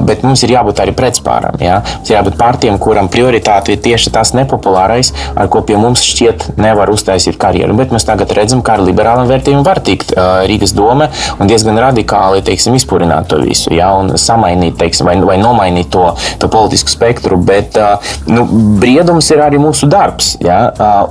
[0.07, 1.59] Bet mums ir jābūt arī pretspāram.
[1.61, 1.79] Jā?
[1.85, 6.47] Mums ir jābūt partijām, kuram prioritāte ir tieši tas nepopulārais, ar ko pie mums šķiet
[6.57, 7.75] nevar uztaisīt karjeru.
[7.77, 10.15] Bet mēs tagad redzam, ka ar liberālām vērtībām var tikt
[10.49, 13.91] Rīgas doma un diezgan radikāli teiksim, izpurināt to visu, jā?
[13.99, 16.07] un samainīt teiksim, vai, vai nomainīt to,
[16.41, 17.37] to politisku spektru.
[17.49, 17.77] Bet
[18.29, 18.47] nu,
[18.81, 20.33] briedums ir arī mūsu darbs.
[20.41, 20.59] Jā?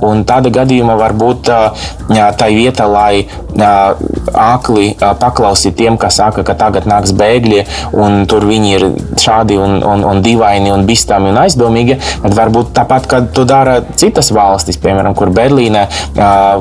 [0.05, 6.55] Un tāda gadījumā var būt tā vieta, lai uh, akli paklausīt tiem, kas saka, ka
[6.57, 7.61] tagad nāks bēgļi,
[7.97, 8.85] un tur viņi ir
[9.19, 11.99] šādi un, un, un dīvaini un bīstami un aizdomīgi.
[12.23, 15.85] Bet varbūt tāpat, kad to dara citas valstis, piemēram, kur Berlīnē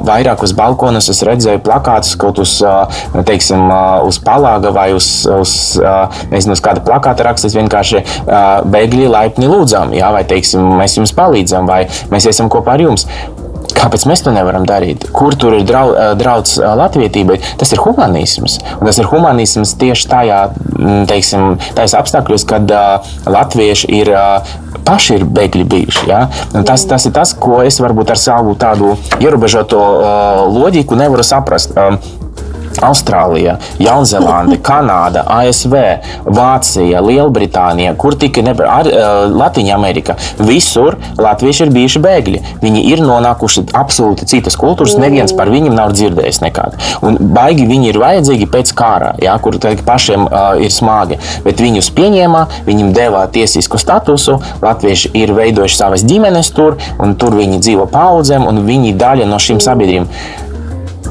[0.06, 2.58] vairāk uz balkonus es redzēju plakātus kaut uz,
[3.28, 3.66] teiksim,
[4.08, 5.56] uz palāga vai uz, uz,
[6.32, 8.04] nezinu, uz kāda plakāta rakstīts vienkārši
[8.68, 13.08] bēgļi laipni lūdzam, jā, vai teiksim, mēs jums palīdzam, vai mēs esam kopā ar jums.
[13.76, 15.06] Kāpēc mēs to nevaram darīt?
[15.14, 17.38] Kur tur ir drau, draudz latvietībai?
[17.60, 18.58] Tas ir humanisms.
[18.78, 20.38] Un tas ir humanisms tieši tajā,
[21.10, 24.54] teiksim, tajās apstākļos, kad uh, latvieši ir uh,
[24.86, 26.06] paši ir bēgļi bijuši.
[26.10, 26.24] Ja?
[26.56, 31.26] Un tas, tas ir tas, ko es varbūt ar savu tādu ierobežoto uh, loģiku nevaru
[31.26, 31.76] saprast.
[31.76, 32.00] Um,
[32.84, 35.76] Austrālija, Jaunzēlande, Kanāda, ASV,
[36.24, 40.16] Vācija, Lielbritānija, kur tikai nebija ar, uh, Latvija Amerika.
[40.38, 42.42] Visur latvieši ir bijuši bēgļi.
[42.62, 46.80] Viņi ir nonākuši absolūti citas kultūras, neviens par viņiem nav dzirdējis nekādu.
[47.06, 51.18] Un baigi viņi ir vajadzīgi pēc kara, ja, kur pašiem uh, ir smagi.
[51.44, 57.36] Bet viņus pieņēma, viņiem deva tiesisku statusu, latvieši ir veidojuši savas ģimenes tur, un tur
[57.38, 60.10] viņi dzīvo paudzēm, un viņi daļa no šīm sabiedrībām.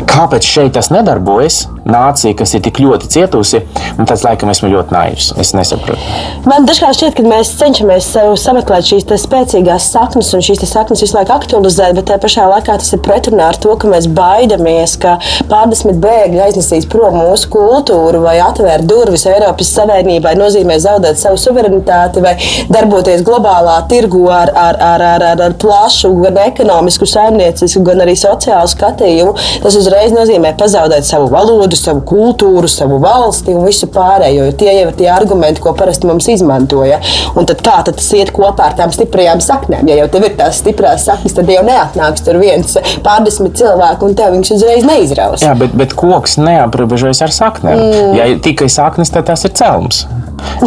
[0.05, 1.63] Kāpēc šeit tas nedarbojas?
[1.91, 3.63] Nācija, kas ir tik ļoti cietusi,
[4.07, 5.31] tas laikam esmu ļoti naivs.
[5.41, 5.99] Es nesaprotu.
[6.47, 8.09] Man dažkārt šķiet, ka mēs cenšamies
[8.41, 12.93] sameklēt šīs spēcīgās saknes un šīs saknes visu laiku aktualizēt, bet tajā pašā laikā tas
[12.95, 15.17] ir pretrunā ar to, ka mēs baidamies, ka
[15.49, 22.23] pārdesmit bēgļi aiznesīs prom mūsu kultūru vai atvērt durvis Eiropas Savienībai, nozīmē zaudēt savu suverenitāti
[22.23, 22.35] vai
[22.73, 28.15] darboties globālā tirgu ar, ar, ar, ar, ar, ar plašu gan ekonomisku, saimniecisku, gan arī
[28.19, 29.35] sociālu skatījumu.
[29.63, 34.49] Tas uzreiz nozīmē pazaudēt savu valodu, savu kultūru, savu valsti un visu pārējo.
[34.59, 36.99] Tie jau ir tie argumenti, ko parasti mums izmantoja.
[37.37, 39.87] Un tad kā tad tas iet kopā ar tām stiprajām saknēm?
[39.91, 44.17] Ja jau tev ir tās stiprās saknes, tad jau neatnāks tur viens pārdesmit cilvēku un
[44.17, 45.45] tev viņš uzreiz neizraus.
[45.45, 47.83] Jā, bet, bet koks neaprobežojas ar saknēm.
[47.83, 48.15] Mm.
[48.17, 50.05] Ja tikai saknes, tad tas ir celms.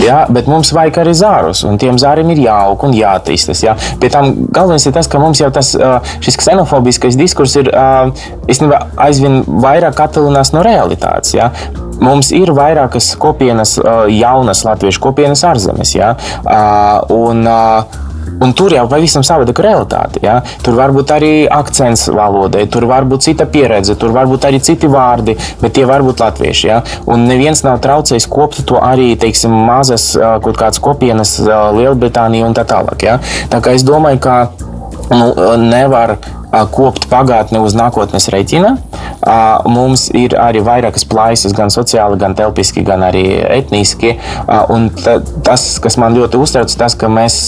[0.00, 3.62] Jā, bet mums vajag arī zārus, un tiem zāriem ir jāaug un jāattīstās.
[3.64, 3.76] Jā.
[4.00, 5.72] Pie tam galvenais ir tas, ka mums jau tas,
[6.24, 11.34] šis ksenofobiskais diskurs ir īstenībā aizvien vairāk attālinās no realitātes.
[11.36, 11.50] Jā.
[12.00, 13.74] Mums ir vairākas kopienas,
[14.08, 15.92] jaunas latviešu kopienas ārzemes.
[15.98, 16.14] Jā,
[17.12, 17.44] un,
[18.40, 20.22] Un tur jau pavisam savādāka realitāte.
[20.24, 20.38] Ja?
[20.64, 24.62] Tur var būt arī akcents valodai, tur var būt cita pieredze, tur var būt arī
[24.64, 26.66] citi vārdi, bet tie var būt latvieši.
[26.68, 26.80] Ja?
[27.10, 31.36] Un neviens nav traucējis kopt to arī teiksim, mazas kaut kādas kopienas,
[31.76, 33.06] Lielbritānija un tā tālāk.
[33.06, 33.18] Ja?
[33.52, 34.36] Tā kā es domāju, ka
[35.10, 36.16] nu, nevar
[36.50, 38.74] kopt pagātni uz nākotnes rēķina.
[39.70, 44.16] Mums ir arī vairākas plaisas, gan sociāli, gan telpiski, gan arī etniski.
[44.72, 44.88] Un
[45.46, 47.38] tas, kas man ļoti uztrauc, tas, ka mēs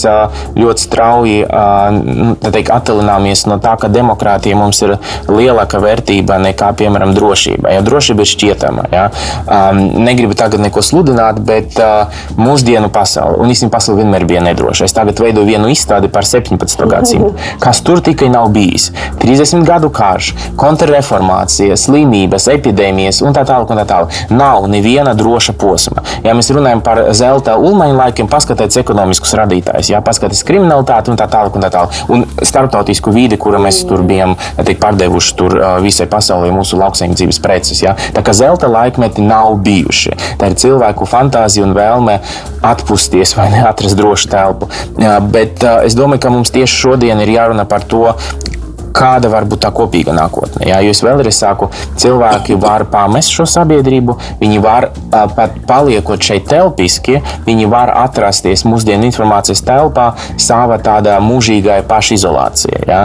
[0.57, 1.39] ļoti strauji
[1.97, 4.95] nu, attālināmies no tā, ka demokrātija mums ir
[5.27, 7.73] lielāka vērtība nekā, piemēram, drošība.
[7.75, 8.87] Jo drošība ir šķietama.
[8.93, 9.07] Ja?
[9.73, 11.77] Negribu tagad neko sludināt, bet
[12.39, 14.87] mūsdienu pasaule, un īstenībā pasaule vienmēr bija nedroša.
[14.87, 16.87] Es tagad veidoju vienu izstādi par 17.
[16.89, 18.92] gadsimtu, kas tur tikai nav bijis.
[19.21, 23.71] 30 gadu karš, kontrreformācija, slimības, epidēmijas un tā tālāk.
[23.73, 24.17] Tā tālāk.
[24.33, 26.03] Nav neviena droša posma.
[26.25, 31.27] Ja mēs runājam par zelta ulmaņa laikiem, paskatieties ekonomiskus radītājus, ja paskatieties kriminalitāti un tā
[31.31, 31.55] tālāk.
[31.57, 31.99] Un, tā tālāk.
[32.13, 37.83] un starptautisku vidi, kura mēs tur bijām teik, pārdevuši tur, visai pasaulē mūsu lauksaimniecības preces.
[37.83, 37.95] Ja?
[38.15, 40.17] Tā kā zelta laikmeti nav bijuši.
[40.39, 42.19] Tā ir cilvēku fantāzija un vēlme
[42.63, 44.69] atpūsties vai neatrast drošu telpu.
[45.01, 48.05] Ja, bet es domāju, ka mums tieši šodien ir jārunā par to,
[48.93, 50.67] kāda var būt tā kopīga nākotne.
[50.69, 56.47] Jā, jo es vēlreiz saku, cilvēki var pamest šo sabiedrību, viņi var pat paliekot šeit
[56.49, 62.83] telpiski, viņi var atrasties mūsdienu informācijas telpā savā tādā mūžīgai pašizolācijai.
[62.89, 63.01] Jā.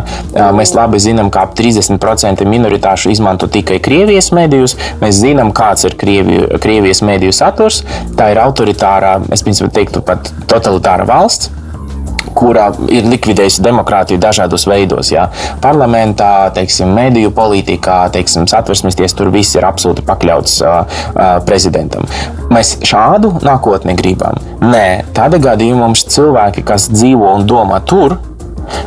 [0.57, 4.77] Mēs labi zinām, ka ap 30% minoritāšu izmanto tikai Krievijas medijus.
[5.03, 7.83] Mēs zinām, kāds ir Krievi, Krievijas mediju saturs.
[8.19, 11.58] Tā ir autoritārā, es teiktu, pat totalitāra valsts
[12.39, 15.13] kurā ir likvidējusi demokrātiju dažādos veidos.
[15.13, 15.29] Jā.
[15.65, 22.09] Parlamentā, teiksim, mediju politikā, teiksim, satversmes tiesa, tur viss ir absolūti pakļauts uh, uh, prezidentam.
[22.53, 24.39] Mēs šādu nākotni gribam.
[24.65, 28.17] Nē, tādā gadījumā mums cilvēki, kas dzīvo un domā tur,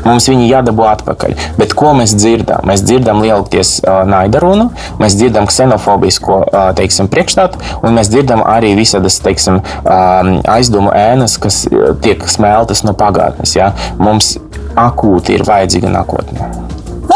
[0.06, 1.36] Mums viņi jādabū atpakaļ.
[1.60, 2.66] Bet ko mēs dzirdam?
[2.68, 4.70] Mēs dzirdam lielākoties uh, naidarunu,
[5.02, 11.38] mēs dzirdam ksenofobisko uh, teiksim, priekšstatu, un mēs dzirdam arī visādas teiksim, uh, aizdomu ēnas,
[11.42, 11.64] kas
[12.04, 13.56] tiek smeltas no pagātnes.
[13.58, 13.74] Ja?
[14.02, 14.36] Mums
[14.80, 16.71] akūti ir vajadzīga nākotne.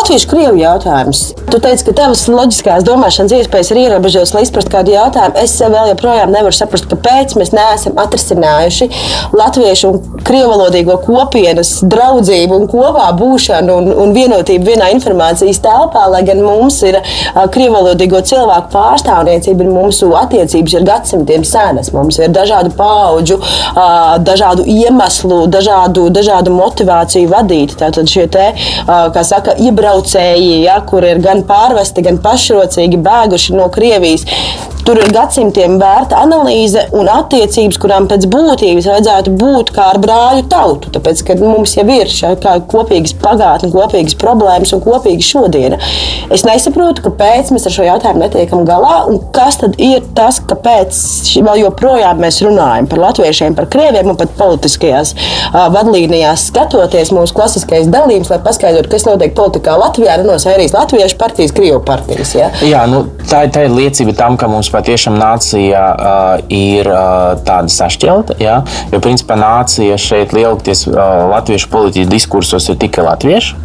[0.06, 1.20] Latviešu-Krievu jautājums.
[1.50, 5.34] Tu teici, ka tavas loģiskās domāšanas iespējas ir ierobežotas, lai izprastu kādu jautājumu.
[5.42, 8.88] Es vēl joprojām nevaru saprast, kāpēc mēs neesam atrisinājuši
[9.34, 16.22] latviešu un krievalodīgo kopienas draudzību un kopā būšanu un, un vienotību vienā informācijas telpā, lai
[16.28, 17.00] gan mums ir
[17.56, 21.90] krievalodīgo cilvēku pārstāvniecība, mūsu attiecības ir gadsimtiem senas.
[21.98, 23.40] Mums ir dažādu pauģu,
[24.30, 27.74] dažādu iemeslu, dažādu, dažādu motivāciju vadīt.
[27.82, 28.52] Tātad šie te,
[28.86, 34.26] kā saka, iebraucēji aizbraucēji, ja, kur ir gan pārvesti, gan pašrocīgi bēguši no Krievijas.
[34.86, 40.44] Tur ir gadsimtiem vērta analīze un attiecības, kurām pēc būtības vajadzētu būt kā ar brāļu
[40.52, 40.92] tautu.
[40.94, 42.12] Tāpēc, ka mums jau ir
[42.70, 45.80] kopīgas pagātne, kopīgas problēmas un kopīga šodiena.
[46.30, 51.02] Es nesaprotu, kāpēc mēs ar šo jautājumu netiekam galā un kas tad ir tas, kāpēc
[51.48, 57.34] vēl joprojām mēs runājam par latviešiem, par krieviem un pat politiskajās uh, vadlīnijās skatoties mūsu
[57.38, 62.38] klasiskais dalījums, lai paskaidrotu, kas notiek politikā Latvijā, no sērijas Latviešu partijas, Krievu partijas.
[62.38, 62.54] Ja?
[62.62, 67.72] Jā, nu, tā, tā ir liecība tam, ka mums tiešām nācija uh, ir uh, tāda
[67.72, 68.38] sašķelta.
[68.42, 68.62] Ja?
[68.92, 71.00] Jo principā nācija šeit lielākoties uh,
[71.32, 73.56] latviešu politiķu diskursos ir tikai latvieši.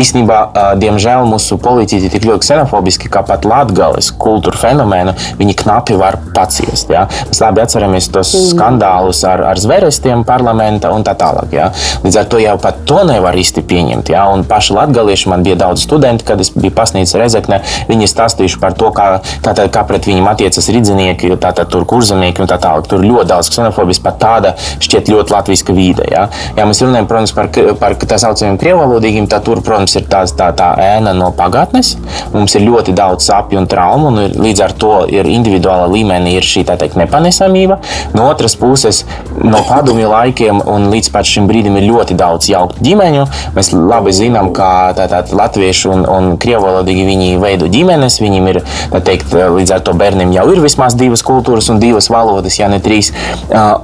[0.00, 5.56] Īstenībā, uh, diemžēl, mūsu politiķi ir tik ļoti ksenofobiski, ka pat latgales kultūra fenomenu viņi
[5.64, 6.92] knapi var paciest.
[6.92, 7.06] Ja?
[7.28, 8.52] Mēs labi atceramies tos mm.
[8.54, 11.54] skandālus ar, ar zverestiem parlamentā un tā tālāk.
[11.54, 11.70] Ja?
[12.04, 14.14] Līdz ar to jau pat to nevar īsti pieņemt.
[14.14, 14.26] Ja?
[14.32, 17.60] Un paši latgalieši man bija daudz studenti, kad es biju pasniedzis Rezekne.
[17.88, 22.50] Viņi stāstījuši par to, kā, tātad, kā pret viņiem attiecas ridzinieki, tātad tur kurzemnieki un
[22.50, 22.88] tā tālāk.
[22.90, 26.06] Tur ļoti daudz ksenofobijas, pat tāda šķiet ļoti latviska vide.
[26.10, 26.26] Ja?
[26.58, 30.50] Ja mēs runājam, protams, par, par tā saucamiem krievalodīgiem, tad tur, protams, ir tāds, tā,
[30.56, 31.94] tā ēna no pagātnes.
[32.34, 36.36] Mums ir ļoti daudz sapju un traumu, un ir, līdz ar to ir individuāla līmenī
[36.38, 37.80] ir šī teikt, nepanesamība.
[38.14, 39.04] No otras puses,
[39.40, 43.24] no padomju laikiem un līdz šim brīdim ir ļoti daudz jauktu ģimeņu.
[43.56, 48.60] Mēs labi zinām, ka tātad, latvieši un, un krievalodīgi viņi veido ģimenes, viņiem ir
[49.06, 52.80] teikt, līdz ar to bērniem jau ir vismaz divas kultūras un divas valodas, ja ne
[52.84, 53.12] trīs.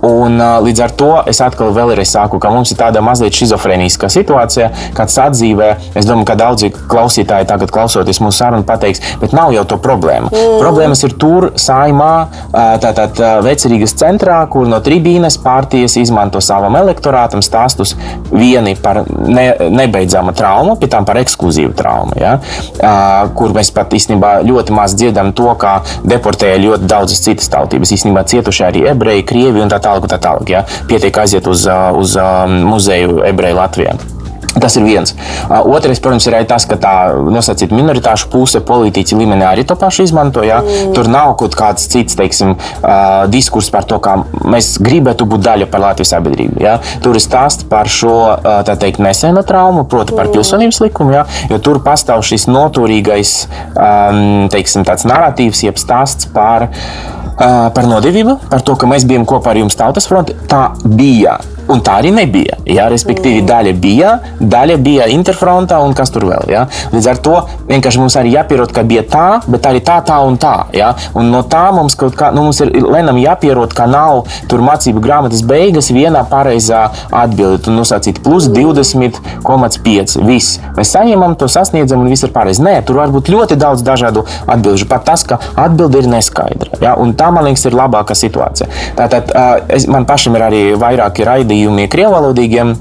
[0.06, 4.70] Un līdz ar to es atkal vēlreiz saku, ka mums ir tāda mazliet schizofrēniska situācija,
[4.96, 5.70] kāds atzīmē.
[5.98, 10.30] Es domāju, ka daudzi klausītāji tagad klausoties mūsu sarunu pateiks, bet nav jau to problēma.
[10.30, 10.58] Mm.
[10.60, 12.12] Problēmas ir tur, saimā,
[12.82, 17.94] tātad vecerīgas centrā, kur no tribīnes partijas izmanto savam elektorātam stāstus
[18.30, 22.16] vieni par ne, nebeidzama trauma, pēc tam par ekskluzīvu traumu.
[22.20, 22.36] Ja?
[23.36, 25.80] Kur mēs pat īstenībā ļoti maz dzirdam to, kā
[26.50, 27.92] deportēja ļoti daudzas citas tautības.
[27.94, 30.08] Īstenībā cietuši arī ebreji, krievi un tā tālāk.
[30.10, 30.64] Tā tālāk ja?
[30.88, 32.16] Pietiek aiziet uz, uz
[32.64, 34.19] muzeju ebreju Latvijā.
[34.50, 35.12] Tas ir viens.
[35.46, 36.92] Otrais, protams, ir arī tas, ka tā
[37.30, 40.42] nosacīta minoritāšu puse politiķi līmenī arī to pašu izmanto.
[40.42, 40.58] Ja?
[40.64, 40.94] Mm.
[40.96, 42.56] Tur nav kaut kāds cits teiksim,
[43.30, 46.58] diskurss par to, kā mēs gribētu būt daļa par Latvijas sabiedrību.
[46.64, 46.78] Ja?
[47.04, 48.16] Tur ir stāsts par šo
[48.66, 50.34] teikt, nesenu traumu, proti, par mm.
[50.34, 51.14] pilsonības likumu.
[51.14, 51.24] Ja?
[51.52, 53.36] Jo tur pastāv šis noturīgais
[54.50, 56.66] teiksim, narratīvs, jeb stāsts par,
[57.38, 60.34] par nodevību, par to, ka mēs bijām kopā ar jums tautas fronti.
[60.50, 61.38] Tā bija
[61.70, 62.56] Un tā arī nebija.
[62.66, 66.48] Jā, respektīvi, daļa bija, daļa bija interfrontā un kas tur vēl.
[66.50, 66.64] Jā.
[66.90, 67.36] Līdz ar to
[67.68, 70.54] vienkārši mums arī jāpierod, ka bija tā, bet arī tā, tā un tā.
[70.74, 70.90] Jā.
[71.18, 75.02] Un no tā mums kaut kā, nu, mums ir Lenam jāpierod, ka nav tur mācību
[75.04, 77.60] grāmatas beigas vienā pareizā atbilde.
[77.66, 80.18] Tu nosacīt plus 20,5.
[80.26, 80.58] Viss.
[80.74, 82.64] Mēs saņemam to, sasniedzam un viss ir pareizi.
[82.66, 84.90] Nē, tur var būt ļoti daudz dažādu atbildžu.
[84.90, 86.80] Pat tas, ka atbilde ir neskaidra.
[86.82, 86.96] Jā.
[86.98, 88.70] Un tā, man liekas, ir labākā situācija.
[88.98, 89.30] Tātad
[89.70, 92.76] es, man pašam ir arī vairāki raidījumi raidījumi krievalodīgiem.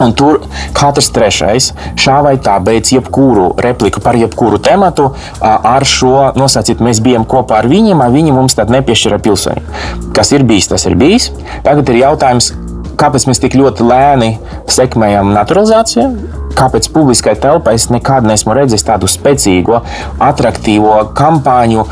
[0.00, 0.38] Un tur
[0.72, 5.10] katrs trešais šā vai tā beidz jebkuru repliku par jebkuru tematu
[5.44, 10.12] ar šo nosacīt, mēs bijām kopā ar viņiem, viņi mums tad nepiešķira pilsonību.
[10.16, 11.28] Kas ir bijis, tas ir bijis.
[11.66, 12.54] Tagad ir jautājums,
[12.96, 14.30] kāpēc mēs tik ļoti lēni
[14.72, 16.08] sekmējam naturalizāciju?
[16.56, 19.82] Kāpēc publiskai telpai es nekad neesmu redzējis tādu spēcīgu,
[20.30, 21.84] attraktīvu kampaņu,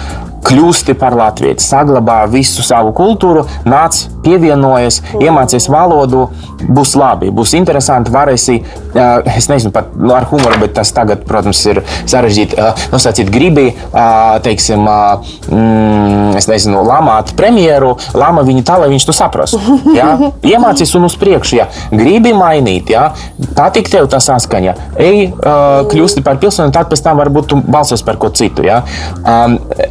[0.48, 6.28] kļūsti par latvieti, saglabā visu savu kultūru, nāc, pievienojies, iemācies valodu,
[6.68, 8.58] būs labi, būs interesanti, varēsi,
[9.34, 12.58] es nezinu, pat nu, ar humoru, bet tas tagad, protams, ir sarežģīti
[12.92, 13.70] nosacīt gribi,
[14.44, 19.60] teiksim, mm, es nezinu, lamāt premjeru, lama viņu tā, lai viņš to saprastu.
[19.96, 20.12] Ja?
[20.52, 23.08] Iemācies un uz priekšu, ja gribi mainīt, ja?
[23.56, 25.30] patīk tev tā saskaņa, ej,
[25.90, 28.66] kļūsti par pilsoni, tad pēc tam varbūt tu balsos par ko citu.
[28.66, 28.82] Ja?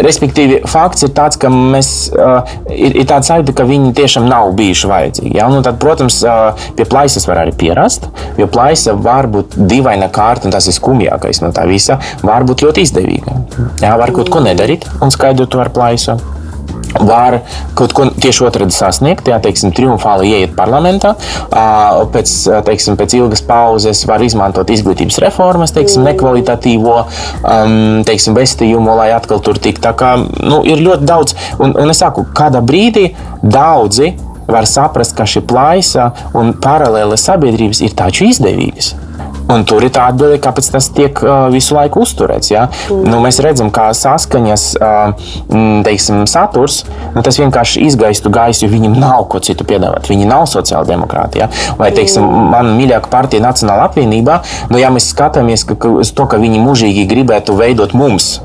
[0.03, 1.93] Respektīvi, fakts ir tāds, ka mēs,
[2.73, 5.33] ir, ir tāds sajūta, ka viņi tiešām nav bijuši vajadzīgi.
[5.39, 5.49] Ja?
[5.51, 6.19] Nu, tad, protams,
[6.77, 8.09] pie plaisas var arī pierast,
[8.39, 11.99] jo plaisa var būt dīvaina kārta, un tas ir skumjākais no tā visa.
[12.25, 13.37] Var būt ļoti izdevīga.
[13.83, 13.95] Ja?
[13.99, 16.17] Var kaut ko nedarīt un skaidrot to ar plaisu
[17.05, 17.39] var
[17.77, 19.27] kaut ko tieši otrādi sasniegt.
[19.29, 21.13] Jā, teiksim, triumfāli ieiet parlamentā,
[22.13, 22.33] pēc,
[22.67, 27.75] teiksim, pēc ilgas pauzes var izmantot izglītības reformas, teiksim, nekvalitatīvo um,
[28.07, 29.83] teiksim, vestījumu, lai atkal tur tiktu.
[29.87, 33.11] Tā kā nu, ir ļoti daudz, un, un es saku, kādā brīdī
[33.43, 34.15] daudzi
[34.47, 38.93] var saprast, ka šī plaisa un paralēli sabiedrības ir taču izdevīgas.
[39.53, 42.51] Un tur ir tā atbilde, kāpēc tas tiek uh, visu laiku uzturēts.
[42.51, 42.67] Ja?
[42.91, 43.05] Mm.
[43.11, 45.29] Nu, mēs redzam, kā saskaņas uh,
[45.87, 46.81] teiksim, saturs,
[47.15, 50.09] nu, tas vienkārši izgaistu gaisu, jo viņiem nav ko citu piedāvāt.
[50.11, 51.47] Viņi nav sociāla demokrātija.
[51.47, 51.75] Ja?
[51.79, 52.49] Vai, teiksim, mm.
[52.55, 57.07] man mīļākā partija Nacionāla apvienība, nu, ja mēs skatāmies ka, ka, to, ka viņi mūžīgi
[57.09, 58.37] gribētu veidot mums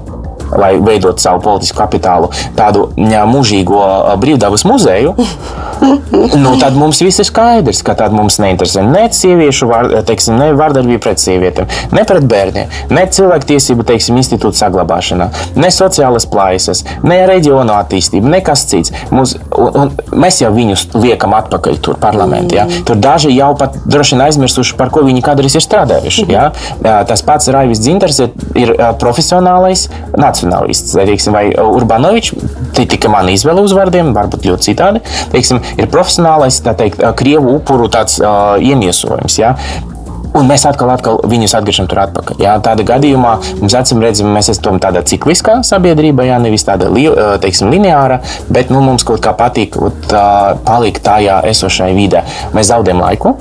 [0.58, 3.82] lai veidot savu politisku kapitālu, tādu jā, mūžīgo
[4.22, 5.14] brīvdabas muzeju,
[6.38, 10.52] nu, tad mums viss ir skaidrs, ka tad mums neinteresē ne sieviešu var, teiksim, ne
[10.56, 17.22] vardarbība pret sievietēm, ne pret bērniem, ne cilvēktiesību teiksim, institūta saglabāšana, ne sociālas plaisas, ne
[17.28, 18.94] reģionu attīstība, nekas cits.
[19.12, 22.62] Mums, un, un mēs jau viņus liekam atpakaļ tur parlamentā.
[22.62, 22.82] Ja?
[22.86, 26.26] Tur daži jau pat droši vien aizmirsuši, par ko viņi kādreiz ir strādājuši.
[26.32, 26.48] Ja?
[27.08, 29.88] Tas pats Raivis Dzinters ir, ir profesionālais
[30.18, 30.96] nāc nacionālists.
[30.96, 32.34] Teiksim, vai Urbanovičs,
[32.76, 35.02] tie tika mani izvēle uzvārdiem, varbūt ļoti citādi.
[35.32, 39.38] Teiksim, ir profesionālais, tā teikt, krievu upuru tāds uh, iemiesojums.
[39.40, 39.56] Ja?
[40.32, 42.38] Un mēs atkal, atkal viņus atgriežam tur atpakaļ.
[42.40, 46.88] Jā, tādā gadījumā mums acīm redzam, mēs esam tādā cikliskā sabiedrībā, jā, nevis tāda
[47.42, 49.76] teiksim, lineāra, bet nu, mums kaut kā patīk
[50.08, 50.26] tā,
[50.64, 52.24] palikt tajā esošajā vidē.
[52.56, 53.36] Mēs zaudējam laiku.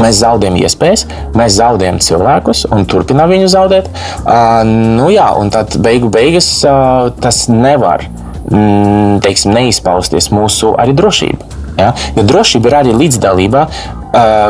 [0.00, 3.90] Mēs zaudējam iespējas, mēs zaudējam cilvēkus un turpinām viņu zaudēt.
[4.24, 8.06] Uh, nu, jā, un tad beigu beigās uh, tas nevar
[8.50, 11.56] mm, teiksim, neizpausties mūsu arī drošība.
[11.78, 11.94] Ja?
[12.16, 13.66] Jo drošība ir arī līdzdalība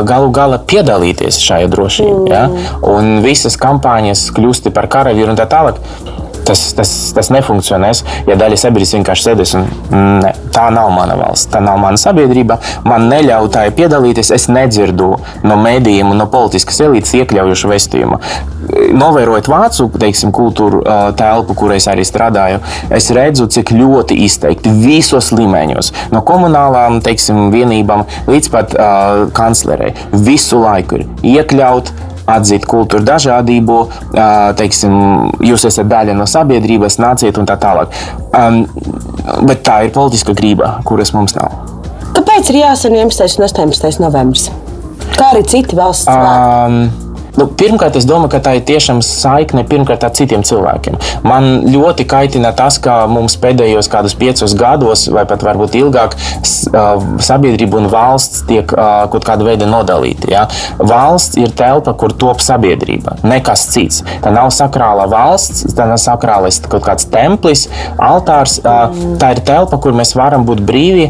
[0.09, 2.23] galu galā piedalīties šajā drošībā.
[2.31, 2.47] Ja?
[2.87, 5.81] Un visas kampaņas kļūst par karavīru un tā tālāk
[6.51, 9.67] tas, tas, tas nefunkcionēs, ja daļa sabiedrības vienkārši sēdēs un
[10.25, 12.59] ne, tā nav mana valsts, tā nav mana sabiedrība.
[12.89, 15.13] Man neļauj tā piedalīties, es nedzirdu
[15.47, 18.21] no mēdījiem un no politiskas elites iekļaujošu vēstījumu.
[19.01, 20.83] Novērojot vācu teiksim, kultūru
[21.19, 22.61] telpu, kur es arī strādāju,
[22.95, 29.95] es redzu, cik ļoti izteikti visos līmeņos, no komunālām teiksim, vienībām līdz pat uh, kanclerei,
[30.27, 31.93] visu laiku ir iekļaut
[32.37, 33.79] atzīt kultūru dažādību,
[34.61, 34.95] teiksim,
[35.45, 37.95] jūs esat daļa no sabiedrības, nāciet un tā tālāk.
[38.37, 38.63] Um,
[39.49, 41.55] bet tā ir politiska grība, kuras mums nav.
[42.17, 43.39] Kāpēc ir jāsaka 11.
[43.39, 44.03] un 18.
[44.03, 44.51] novembris?
[45.17, 46.09] Kā arī citi valsts?
[46.11, 47.10] Um,
[47.41, 50.99] Nu, pirmkārt, es domāju, ka tā ir tiešām saikne pirmkārt ar citiem cilvēkiem.
[51.25, 57.81] Man ļoti kaitina tas, ka mums pēdējos kādus piecus gados, vai pat varbūt ilgāk, sabiedrība
[57.81, 60.35] un valsts tiek kaut kāda veida nodalīti.
[60.35, 60.45] Ja?
[60.77, 64.05] Valsts ir telpa, kur top sabiedrība, nekas cits.
[64.21, 68.61] Tā nav sakrāla valsts, tā nav sakrālais kaut kāds templis, altārs.
[68.61, 71.09] Tā ir telpa, kur mēs varam būt brīvi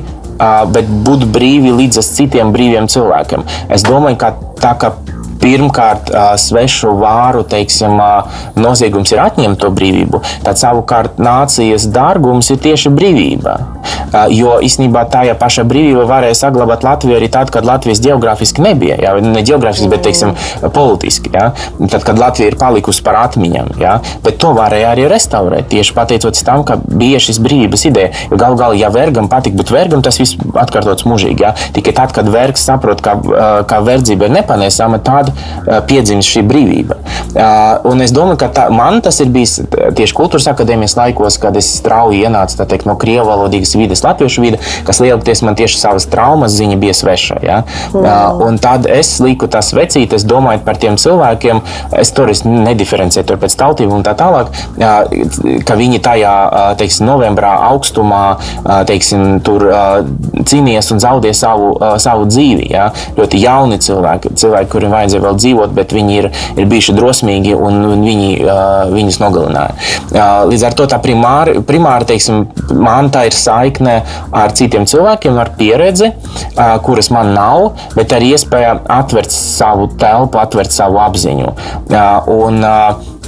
[0.73, 3.43] bet būt brīvi līdz citiem brīviem cilvēkiem.
[3.69, 4.95] Es domāju, ka tā kā
[5.41, 7.99] pirmkārt svešu vāru teiksim,
[8.61, 13.59] noziegums ir atņemt to brīvību, tad savukārt nācijas dārgums ir tieši brīvība.
[14.35, 18.97] Jo īstenībā tā ja paša brīvība varēja saglabāt Latviju arī tad, kad Latvijas geogrāfiski nebija.
[18.99, 20.33] Jā, ne geogrāfiski, bet teiksim,
[20.75, 21.31] politiski.
[21.35, 21.51] Jā.
[21.79, 23.71] Tad, kad Latvija ir palikusi par atmiņām,
[24.25, 28.11] bet to varēja arī restaurēt tieši pateicoties tam, ka bija šis brīvības ideja.
[28.33, 31.47] Jo galu galā, ja vergam patīk būt vergam, tas viss atkārtots mūžīgi.
[31.47, 31.55] Jā.
[31.77, 33.15] Tikai tad, kad vergs saprot, ka,
[33.71, 36.99] ka verdzība ir nepanesama, tad tad piedzimst šī brīvība.
[37.89, 41.69] Un es domāju, ka tā, man tas ir bijis tieši kultūras akadēmijas laikos, kad es
[41.79, 46.55] strauji ienācu teikt, no krievu valodīgas vides, latviešu vide, kas lielākoties man tieši savas traumas
[46.57, 47.39] ziņa bija sveša.
[47.47, 47.61] Ja?
[47.95, 48.43] Mm.
[48.47, 51.63] Un tad es liku tās vecītes, domājot par tiem cilvēkiem,
[52.01, 54.51] es tur nediferencēju tur pēc tautību un tā tālāk,
[55.67, 56.35] ka viņi tajā
[56.81, 58.25] teiksim, novembrā augstumā
[58.89, 59.67] teiksim, tur
[60.51, 61.73] cīnījās un zaudēja savu,
[62.03, 62.71] savu dzīvi.
[62.75, 62.91] Ja?
[63.19, 67.81] Ļoti jauni cilvēki, cilvēki kuriem vajadzēja vēl dzīvot, bet viņi ir, ir bijuši drosmīgi un,
[67.93, 69.77] un viņi uh, viņus nogalināja.
[70.11, 72.47] Uh, līdz ar to tā primāri, primāri teiksim,
[72.77, 74.01] man tā ir saikne
[74.37, 80.41] ar citiem cilvēkiem, ar pieredzi, uh, kuras man nav, bet arī iespēja atvērt savu telpu,
[80.43, 81.55] atvērt savu apziņu.
[81.91, 83.20] Uh, un, uh,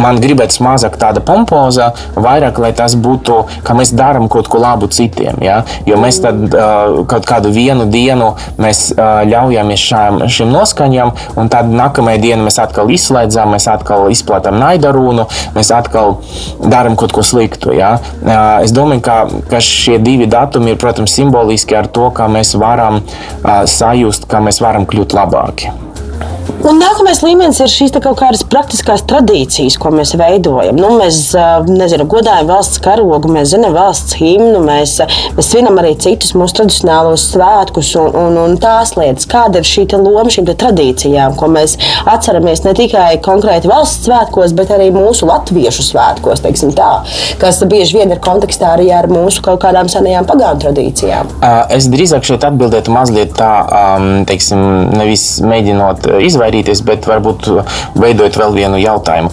[0.00, 4.88] man gribētos mazāk tāda pompoza, vairāk, lai tas būtu, ka mēs darām kaut ko labu
[4.92, 5.40] citiem.
[5.44, 5.62] Ja?
[5.88, 11.50] Jo mēs tad uh, kaut kādu vienu dienu mēs, uh, ļaujamies šām, šīm noskaņām, un
[11.52, 16.18] tad nākamajā dienā mēs atkal izslēdzam, mēs atkal izplatām naidarūnu, mēs atkal
[16.62, 17.74] darām kaut ko sliktu.
[17.76, 17.96] Ja?
[18.22, 19.18] Uh, es domāju, ka,
[19.50, 24.42] ka šie divi datumi ir, protams, simboliski ar to, kā mēs varam uh, sajust, ka
[24.44, 25.74] mēs varam kļūt labāki.
[26.66, 30.74] Un nākamais līmenis ir šīs kaut kādas praktiskās tradīcijas, ko mēs veidojam.
[30.80, 31.30] Nu, mēs
[31.70, 34.96] nezinu, godājam valsts karogu, mēs zinām valsts himnu, mēs,
[35.36, 39.28] mēs svinam arī citus mūsu tradicionālos svētkus un, un, un tās lietas.
[39.30, 41.76] Kāda ir šī loma šīm tradīcijām, ko mēs
[42.10, 46.90] atceramies ne tikai konkrēti valsts svētkos, bet arī mūsu latviešu svētkos, tā,
[47.38, 51.30] kas bieži vien ir kontekstā arī ar mūsu kaut kādām senajām pagānu tradīcijām?
[51.78, 53.54] Es drīzāk šeit atbildētu mazliet tā,
[54.26, 54.66] teiksim,
[54.98, 57.48] nevis mēģinot izvairīties izvairīties, bet varbūt
[57.96, 59.30] veidot vēl vienu jautājumu.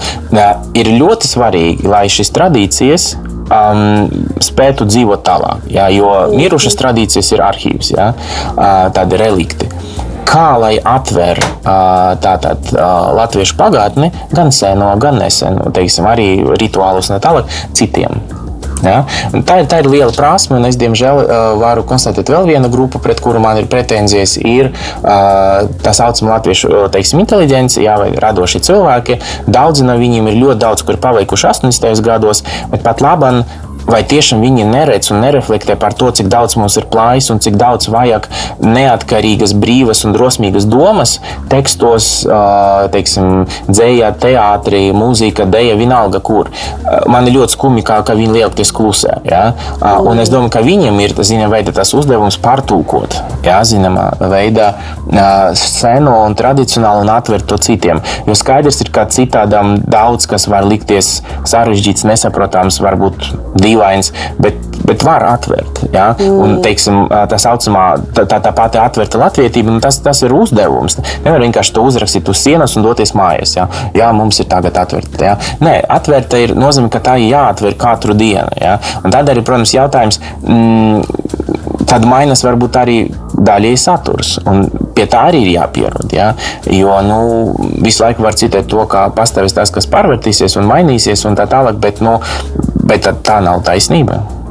[0.76, 4.10] Ir ļoti svarīgi, lai šīs tradīcijas um,
[4.42, 5.68] spētu dzīvot tālāk.
[5.72, 8.14] Jā, jo mirušas tradīcijas ir arhīvs, jā,
[8.94, 9.70] tādi relikti.
[10.24, 17.52] Kā lai atver tātad latviešu pagātni, gan seno, gan neseno, teiksim, arī rituālus tā tālāk
[17.76, 18.43] citiem.
[18.84, 19.04] Ja?
[19.34, 21.24] Tā, ir, tā ir liela prasme, un es, diemžēl,
[21.62, 24.36] varu konstatēt vēl vienu grupu, pret kuru man ir pretenzijas.
[24.38, 24.74] Ir
[25.04, 29.20] tā saucamā latviešu teiksim, inteliģence, jā, vai radoši cilvēki.
[29.48, 32.04] Daudzi no viņiem ir ļoti daudz, kur paveikuši 80.
[32.06, 33.44] gados, bet pat labāk
[33.88, 37.58] vai tiešām viņi neredz un nereflektē par to, cik daudz mums ir plājas un cik
[37.60, 38.30] daudz vajag
[38.64, 41.18] neatkarīgas, brīvas un drosmīgas domas
[41.52, 42.10] tekstos,
[42.94, 46.50] teiksim, dzējā, teātrī, mūzika, deja, vienalga, kur.
[47.10, 49.20] Man ir ļoti skumji, kā, ka viņi liekties klusē.
[49.28, 49.44] Ja?
[50.04, 53.60] Un es domāju, ka viņiem ir zinām, veida, tas uzdevums pārtulkot, ja?
[53.68, 54.72] zināmā veidā,
[55.60, 58.02] senu un tradicionālu un atvērt to citiem.
[58.28, 61.16] Jo skaidrs ir, ka citādam daudz kas var likties
[61.50, 63.30] sarežģīts, nesaprotams, varbūt
[63.74, 64.12] dīvains,
[64.42, 65.84] bet, bet var atvērt.
[65.94, 66.12] Ja?
[66.18, 66.40] Mm.
[66.44, 71.00] Un, teiksim, tā saucamā, tā, tā, tā pati atvērta latvietība, nu, tas, tas ir uzdevums.
[71.26, 73.58] Nevar vienkārši to uzrakstīt uz sienas un doties mājās.
[73.58, 73.68] Ja?
[73.98, 75.24] Jā, mums ir tagad atvērta.
[75.24, 75.36] Ja?
[75.64, 78.50] Nē, atvērta ir nozīme, ka tā ir jāatver katru dienu.
[78.62, 78.78] Ja?
[79.04, 80.22] Un tad arī, protams, jautājums.
[80.44, 81.04] Mm,
[81.90, 82.98] tad mainās varbūt arī
[83.44, 84.36] daļēji saturs.
[84.50, 84.66] Un
[84.96, 86.14] pie tā arī ir jāpierod.
[86.16, 86.32] Ja?
[86.70, 87.20] Jo nu,
[87.84, 91.80] visu laiku var citēt to, kā pastāvēs tas, kas pārvērtīsies un mainīsies, un tā tālāk,
[91.84, 92.20] bet, nu,
[92.84, 94.43] bet tā nav taisnība.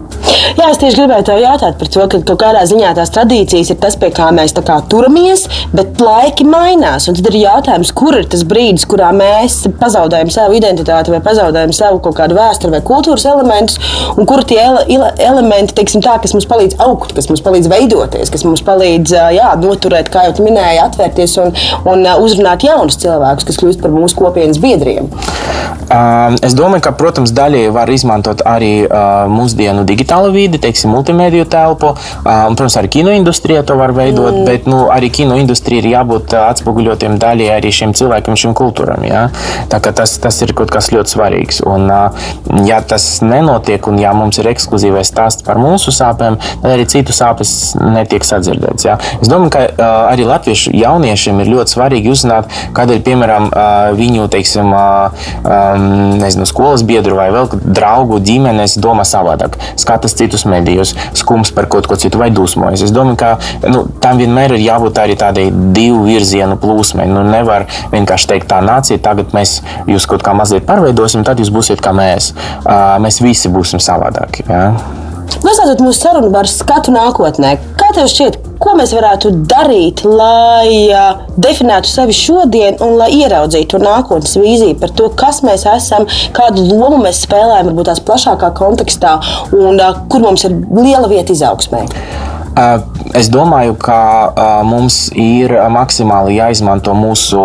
[0.53, 3.79] Jā, es tieši gribēju te jautāt par to, ka kaut kādā ziņā tās tradīcijas ir
[3.83, 7.09] tas, pie kā mēs kā turamies, bet laiki mainās.
[7.09, 11.99] Tad ir jautājums, kur ir tas brīdis, kurā mēs pazaudējam savu identitāti vai pazaudējam savu
[12.05, 13.81] kaut kādu vēsturi vai kultūras elementus,
[14.15, 17.71] un kur tie ele, ele, elementi, teiksim, tā, kas mums palīdz augt, kas mums palīdz
[17.73, 21.57] veidoties, kas mums palīdz jā, noturēt, kā jau minēji, atvērties un,
[21.91, 25.11] un uzrunāt jaunus cilvēkus, kas kļūst par mūsu kopienas biedriem.
[26.43, 28.73] Es domāju, ka, protams, daļai var izmantot arī
[29.33, 31.95] mūsdienu digitālo vidi, teiksim, multimediju telpu.
[32.23, 34.45] Un, protams, arī kinoindustrija to var veidot, mm.
[34.49, 39.05] bet nu, arī kinoindustrija ir jābūt atspoguļotiem daļai arī šiem cilvēkiem, šim kultūram.
[39.07, 39.27] Ja?
[39.73, 41.63] Tas, tas ir kaut kas ļoti svarīgs.
[41.69, 41.89] Un,
[42.69, 47.15] ja tas nenotiek, un ja mums ir ekskluzīvais stāsts par mūsu sāpēm, tad arī citu
[47.17, 48.87] sāpes netiek sadzirdēts.
[48.89, 48.99] Ja?
[49.21, 53.49] Es domāju, ka arī latviešu jauniešiem ir ļoti svarīgi uzzināt, kādēļ, piemēram,
[53.99, 54.73] viņu teiksim,
[56.21, 59.59] nezinu, skolas biedru vai vēl draugu ģimenes domā savādāk,
[60.03, 62.83] skatās citus medijus, skums par kaut ko citu vai dusmojas.
[62.83, 63.39] Es domāju, ka
[63.71, 67.07] nu, tam vienmēr ir jābūt arī tādai divu virzienu plūsmai.
[67.07, 71.53] Nu, nevar vienkārši teikt, tā nācija, tagad mēs jūs kaut kā mazliet pārveidosim, tad jūs
[71.53, 72.33] būsiet kā mēs.
[72.65, 74.47] Uh, mēs visi būsim savādāki.
[74.49, 74.73] Ja?
[75.41, 81.23] Noslēdzot mūsu sarunu par skatu nākotnē, kā tev šķiet, ko mēs varētu darīt, lai uh,
[81.41, 86.07] definētu sevi šodien un lai ieraudzītu nākotnes vīziju par to, kas mēs esam,
[86.37, 89.17] kādu lomu mēs spēlējam, varbūt tās plašākā kontekstā
[89.57, 91.87] un uh, kur mums ir liela vieta izaugsmē?
[92.53, 97.41] Es domāju, ka mums ir maksimāli jāizmanto mūsu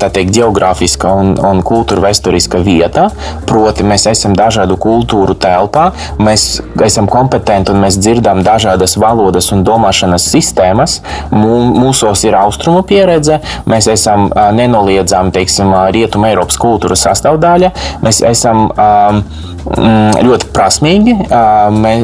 [0.00, 3.10] teikt, geogrāfiska un, un kultūra vēsturiska vieta.
[3.48, 5.90] Proti, mēs esam dažādu kultūru telpā,
[6.20, 11.00] mēs esam kompetenti un mēs dzirdam dažādas valodas un domāšanas sistēmas.
[11.32, 15.44] Mūsos ir austrumu pieredze, mēs esam nenoliedzami
[15.92, 17.72] rietumu Eiropas kultūras sastāvdaļa.
[18.04, 19.22] Mēs esam um,
[19.66, 21.16] ļoti prasmīgi.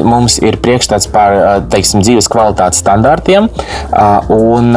[0.03, 1.37] Mums ir priekšstats par
[1.73, 3.49] teiksim, dzīves kvalitātes standartiem.
[4.33, 4.73] Un,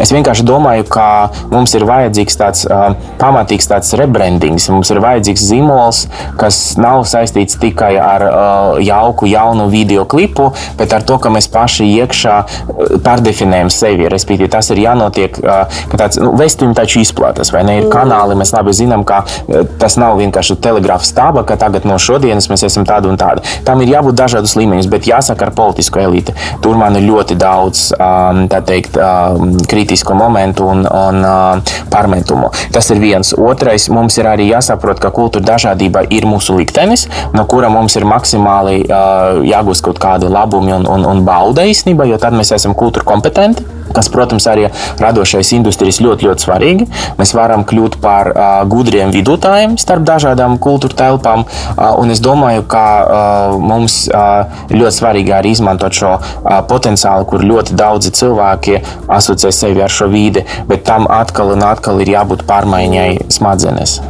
[0.00, 1.06] Es vienkārši domāju, ka
[1.50, 4.68] mums ir vajadzīgs tāds uh, pamatīgs tāds rebrandings.
[4.72, 6.04] Mums ir vajadzīgs zīmols,
[6.40, 11.50] kas nav saistīts tikai ar uh, jauku, jaunu video klipu, bet ar to, ka mēs
[11.52, 12.36] paši iekšā
[13.04, 14.08] pārdefinējam sevi.
[14.10, 17.76] Respektīvi, tas ir jānotiek, uh, ka tāds nu, vēstījums taču izplatās, vai ne?
[17.82, 19.22] Ir kanāli, mēs labi zinām, ka
[19.80, 23.44] tas nav vienkārši telegrāfa stāba, ka tagad no šodienas mēs esam tādi un tādi.
[23.68, 26.34] Tam ir jābūt dažādos līmeņos, bet jāsaka ar politisko eliti.
[26.64, 31.72] Tur man ir ļoti daudz, um, tā teikt, um, kritiski kritisku momentu un, un uh,
[31.90, 32.50] pārmetumu.
[32.72, 33.32] Tas ir viens.
[33.40, 38.04] Otrais, mums ir arī jāsaprot, ka kultūra dažādība ir mūsu liktenis, no kura mums ir
[38.08, 42.76] maksimāli uh, jāgūst kaut kādi labumi un, un, un bauda īstenībā, jo tad mēs esam
[42.76, 44.68] kultūra kompetenti kas, protams, arī
[45.00, 46.86] radošais industrijas ļoti, ļoti svarīgi.
[47.18, 52.84] Mēs varam kļūt par uh, gudriem vidutājiem starp dažādām kultūra telpām, uh, es domāju, ka
[53.00, 59.52] uh, mums uh, ļoti svarīgi arī izmantot šo uh, potenciālu, kur ļoti daudzi cilvēki asociē
[59.54, 64.00] sevi sevi ar šo vidi, bet tam atkal un atkal ir jābūt pārmaiņai smadzenēs.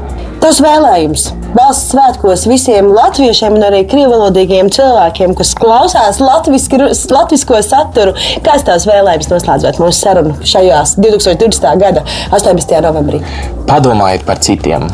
[0.41, 8.17] Tas vēlējums valsts svētkos visiem latviešiem un arī krievalodīgiem cilvēkiem, kas klausās latvisko saturu.
[8.47, 11.69] Kāds tās vēlējums noslēdzot mūsu sarunu šajās 2020.
[11.85, 12.81] gada 18.
[12.89, 13.21] novembrī?
[13.69, 14.89] Padomājiet par citiem.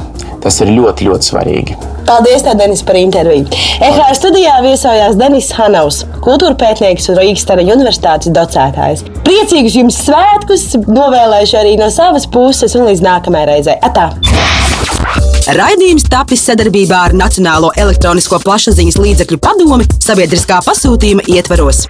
[0.46, 1.76] Tas ir ļoti, ļoti svarīgi.
[2.06, 3.48] Paldies, Denis, par interviju.
[3.82, 9.02] EHR studijā viesojās Denis Hanovs, kultūra pētnieks un Rīgas Tara Universitātes docētājs.
[9.26, 13.76] Priecīgus jums svētkus, novēlēšu arī no savas puses un līdz nākamajai reizei.
[13.82, 14.12] Atā!
[15.58, 21.88] Raidījums tapis sadarbībā ar Nacionālo elektronisko plašsaziņas līdzekļu padomi sabiedriskā pasūtījuma ietvaros.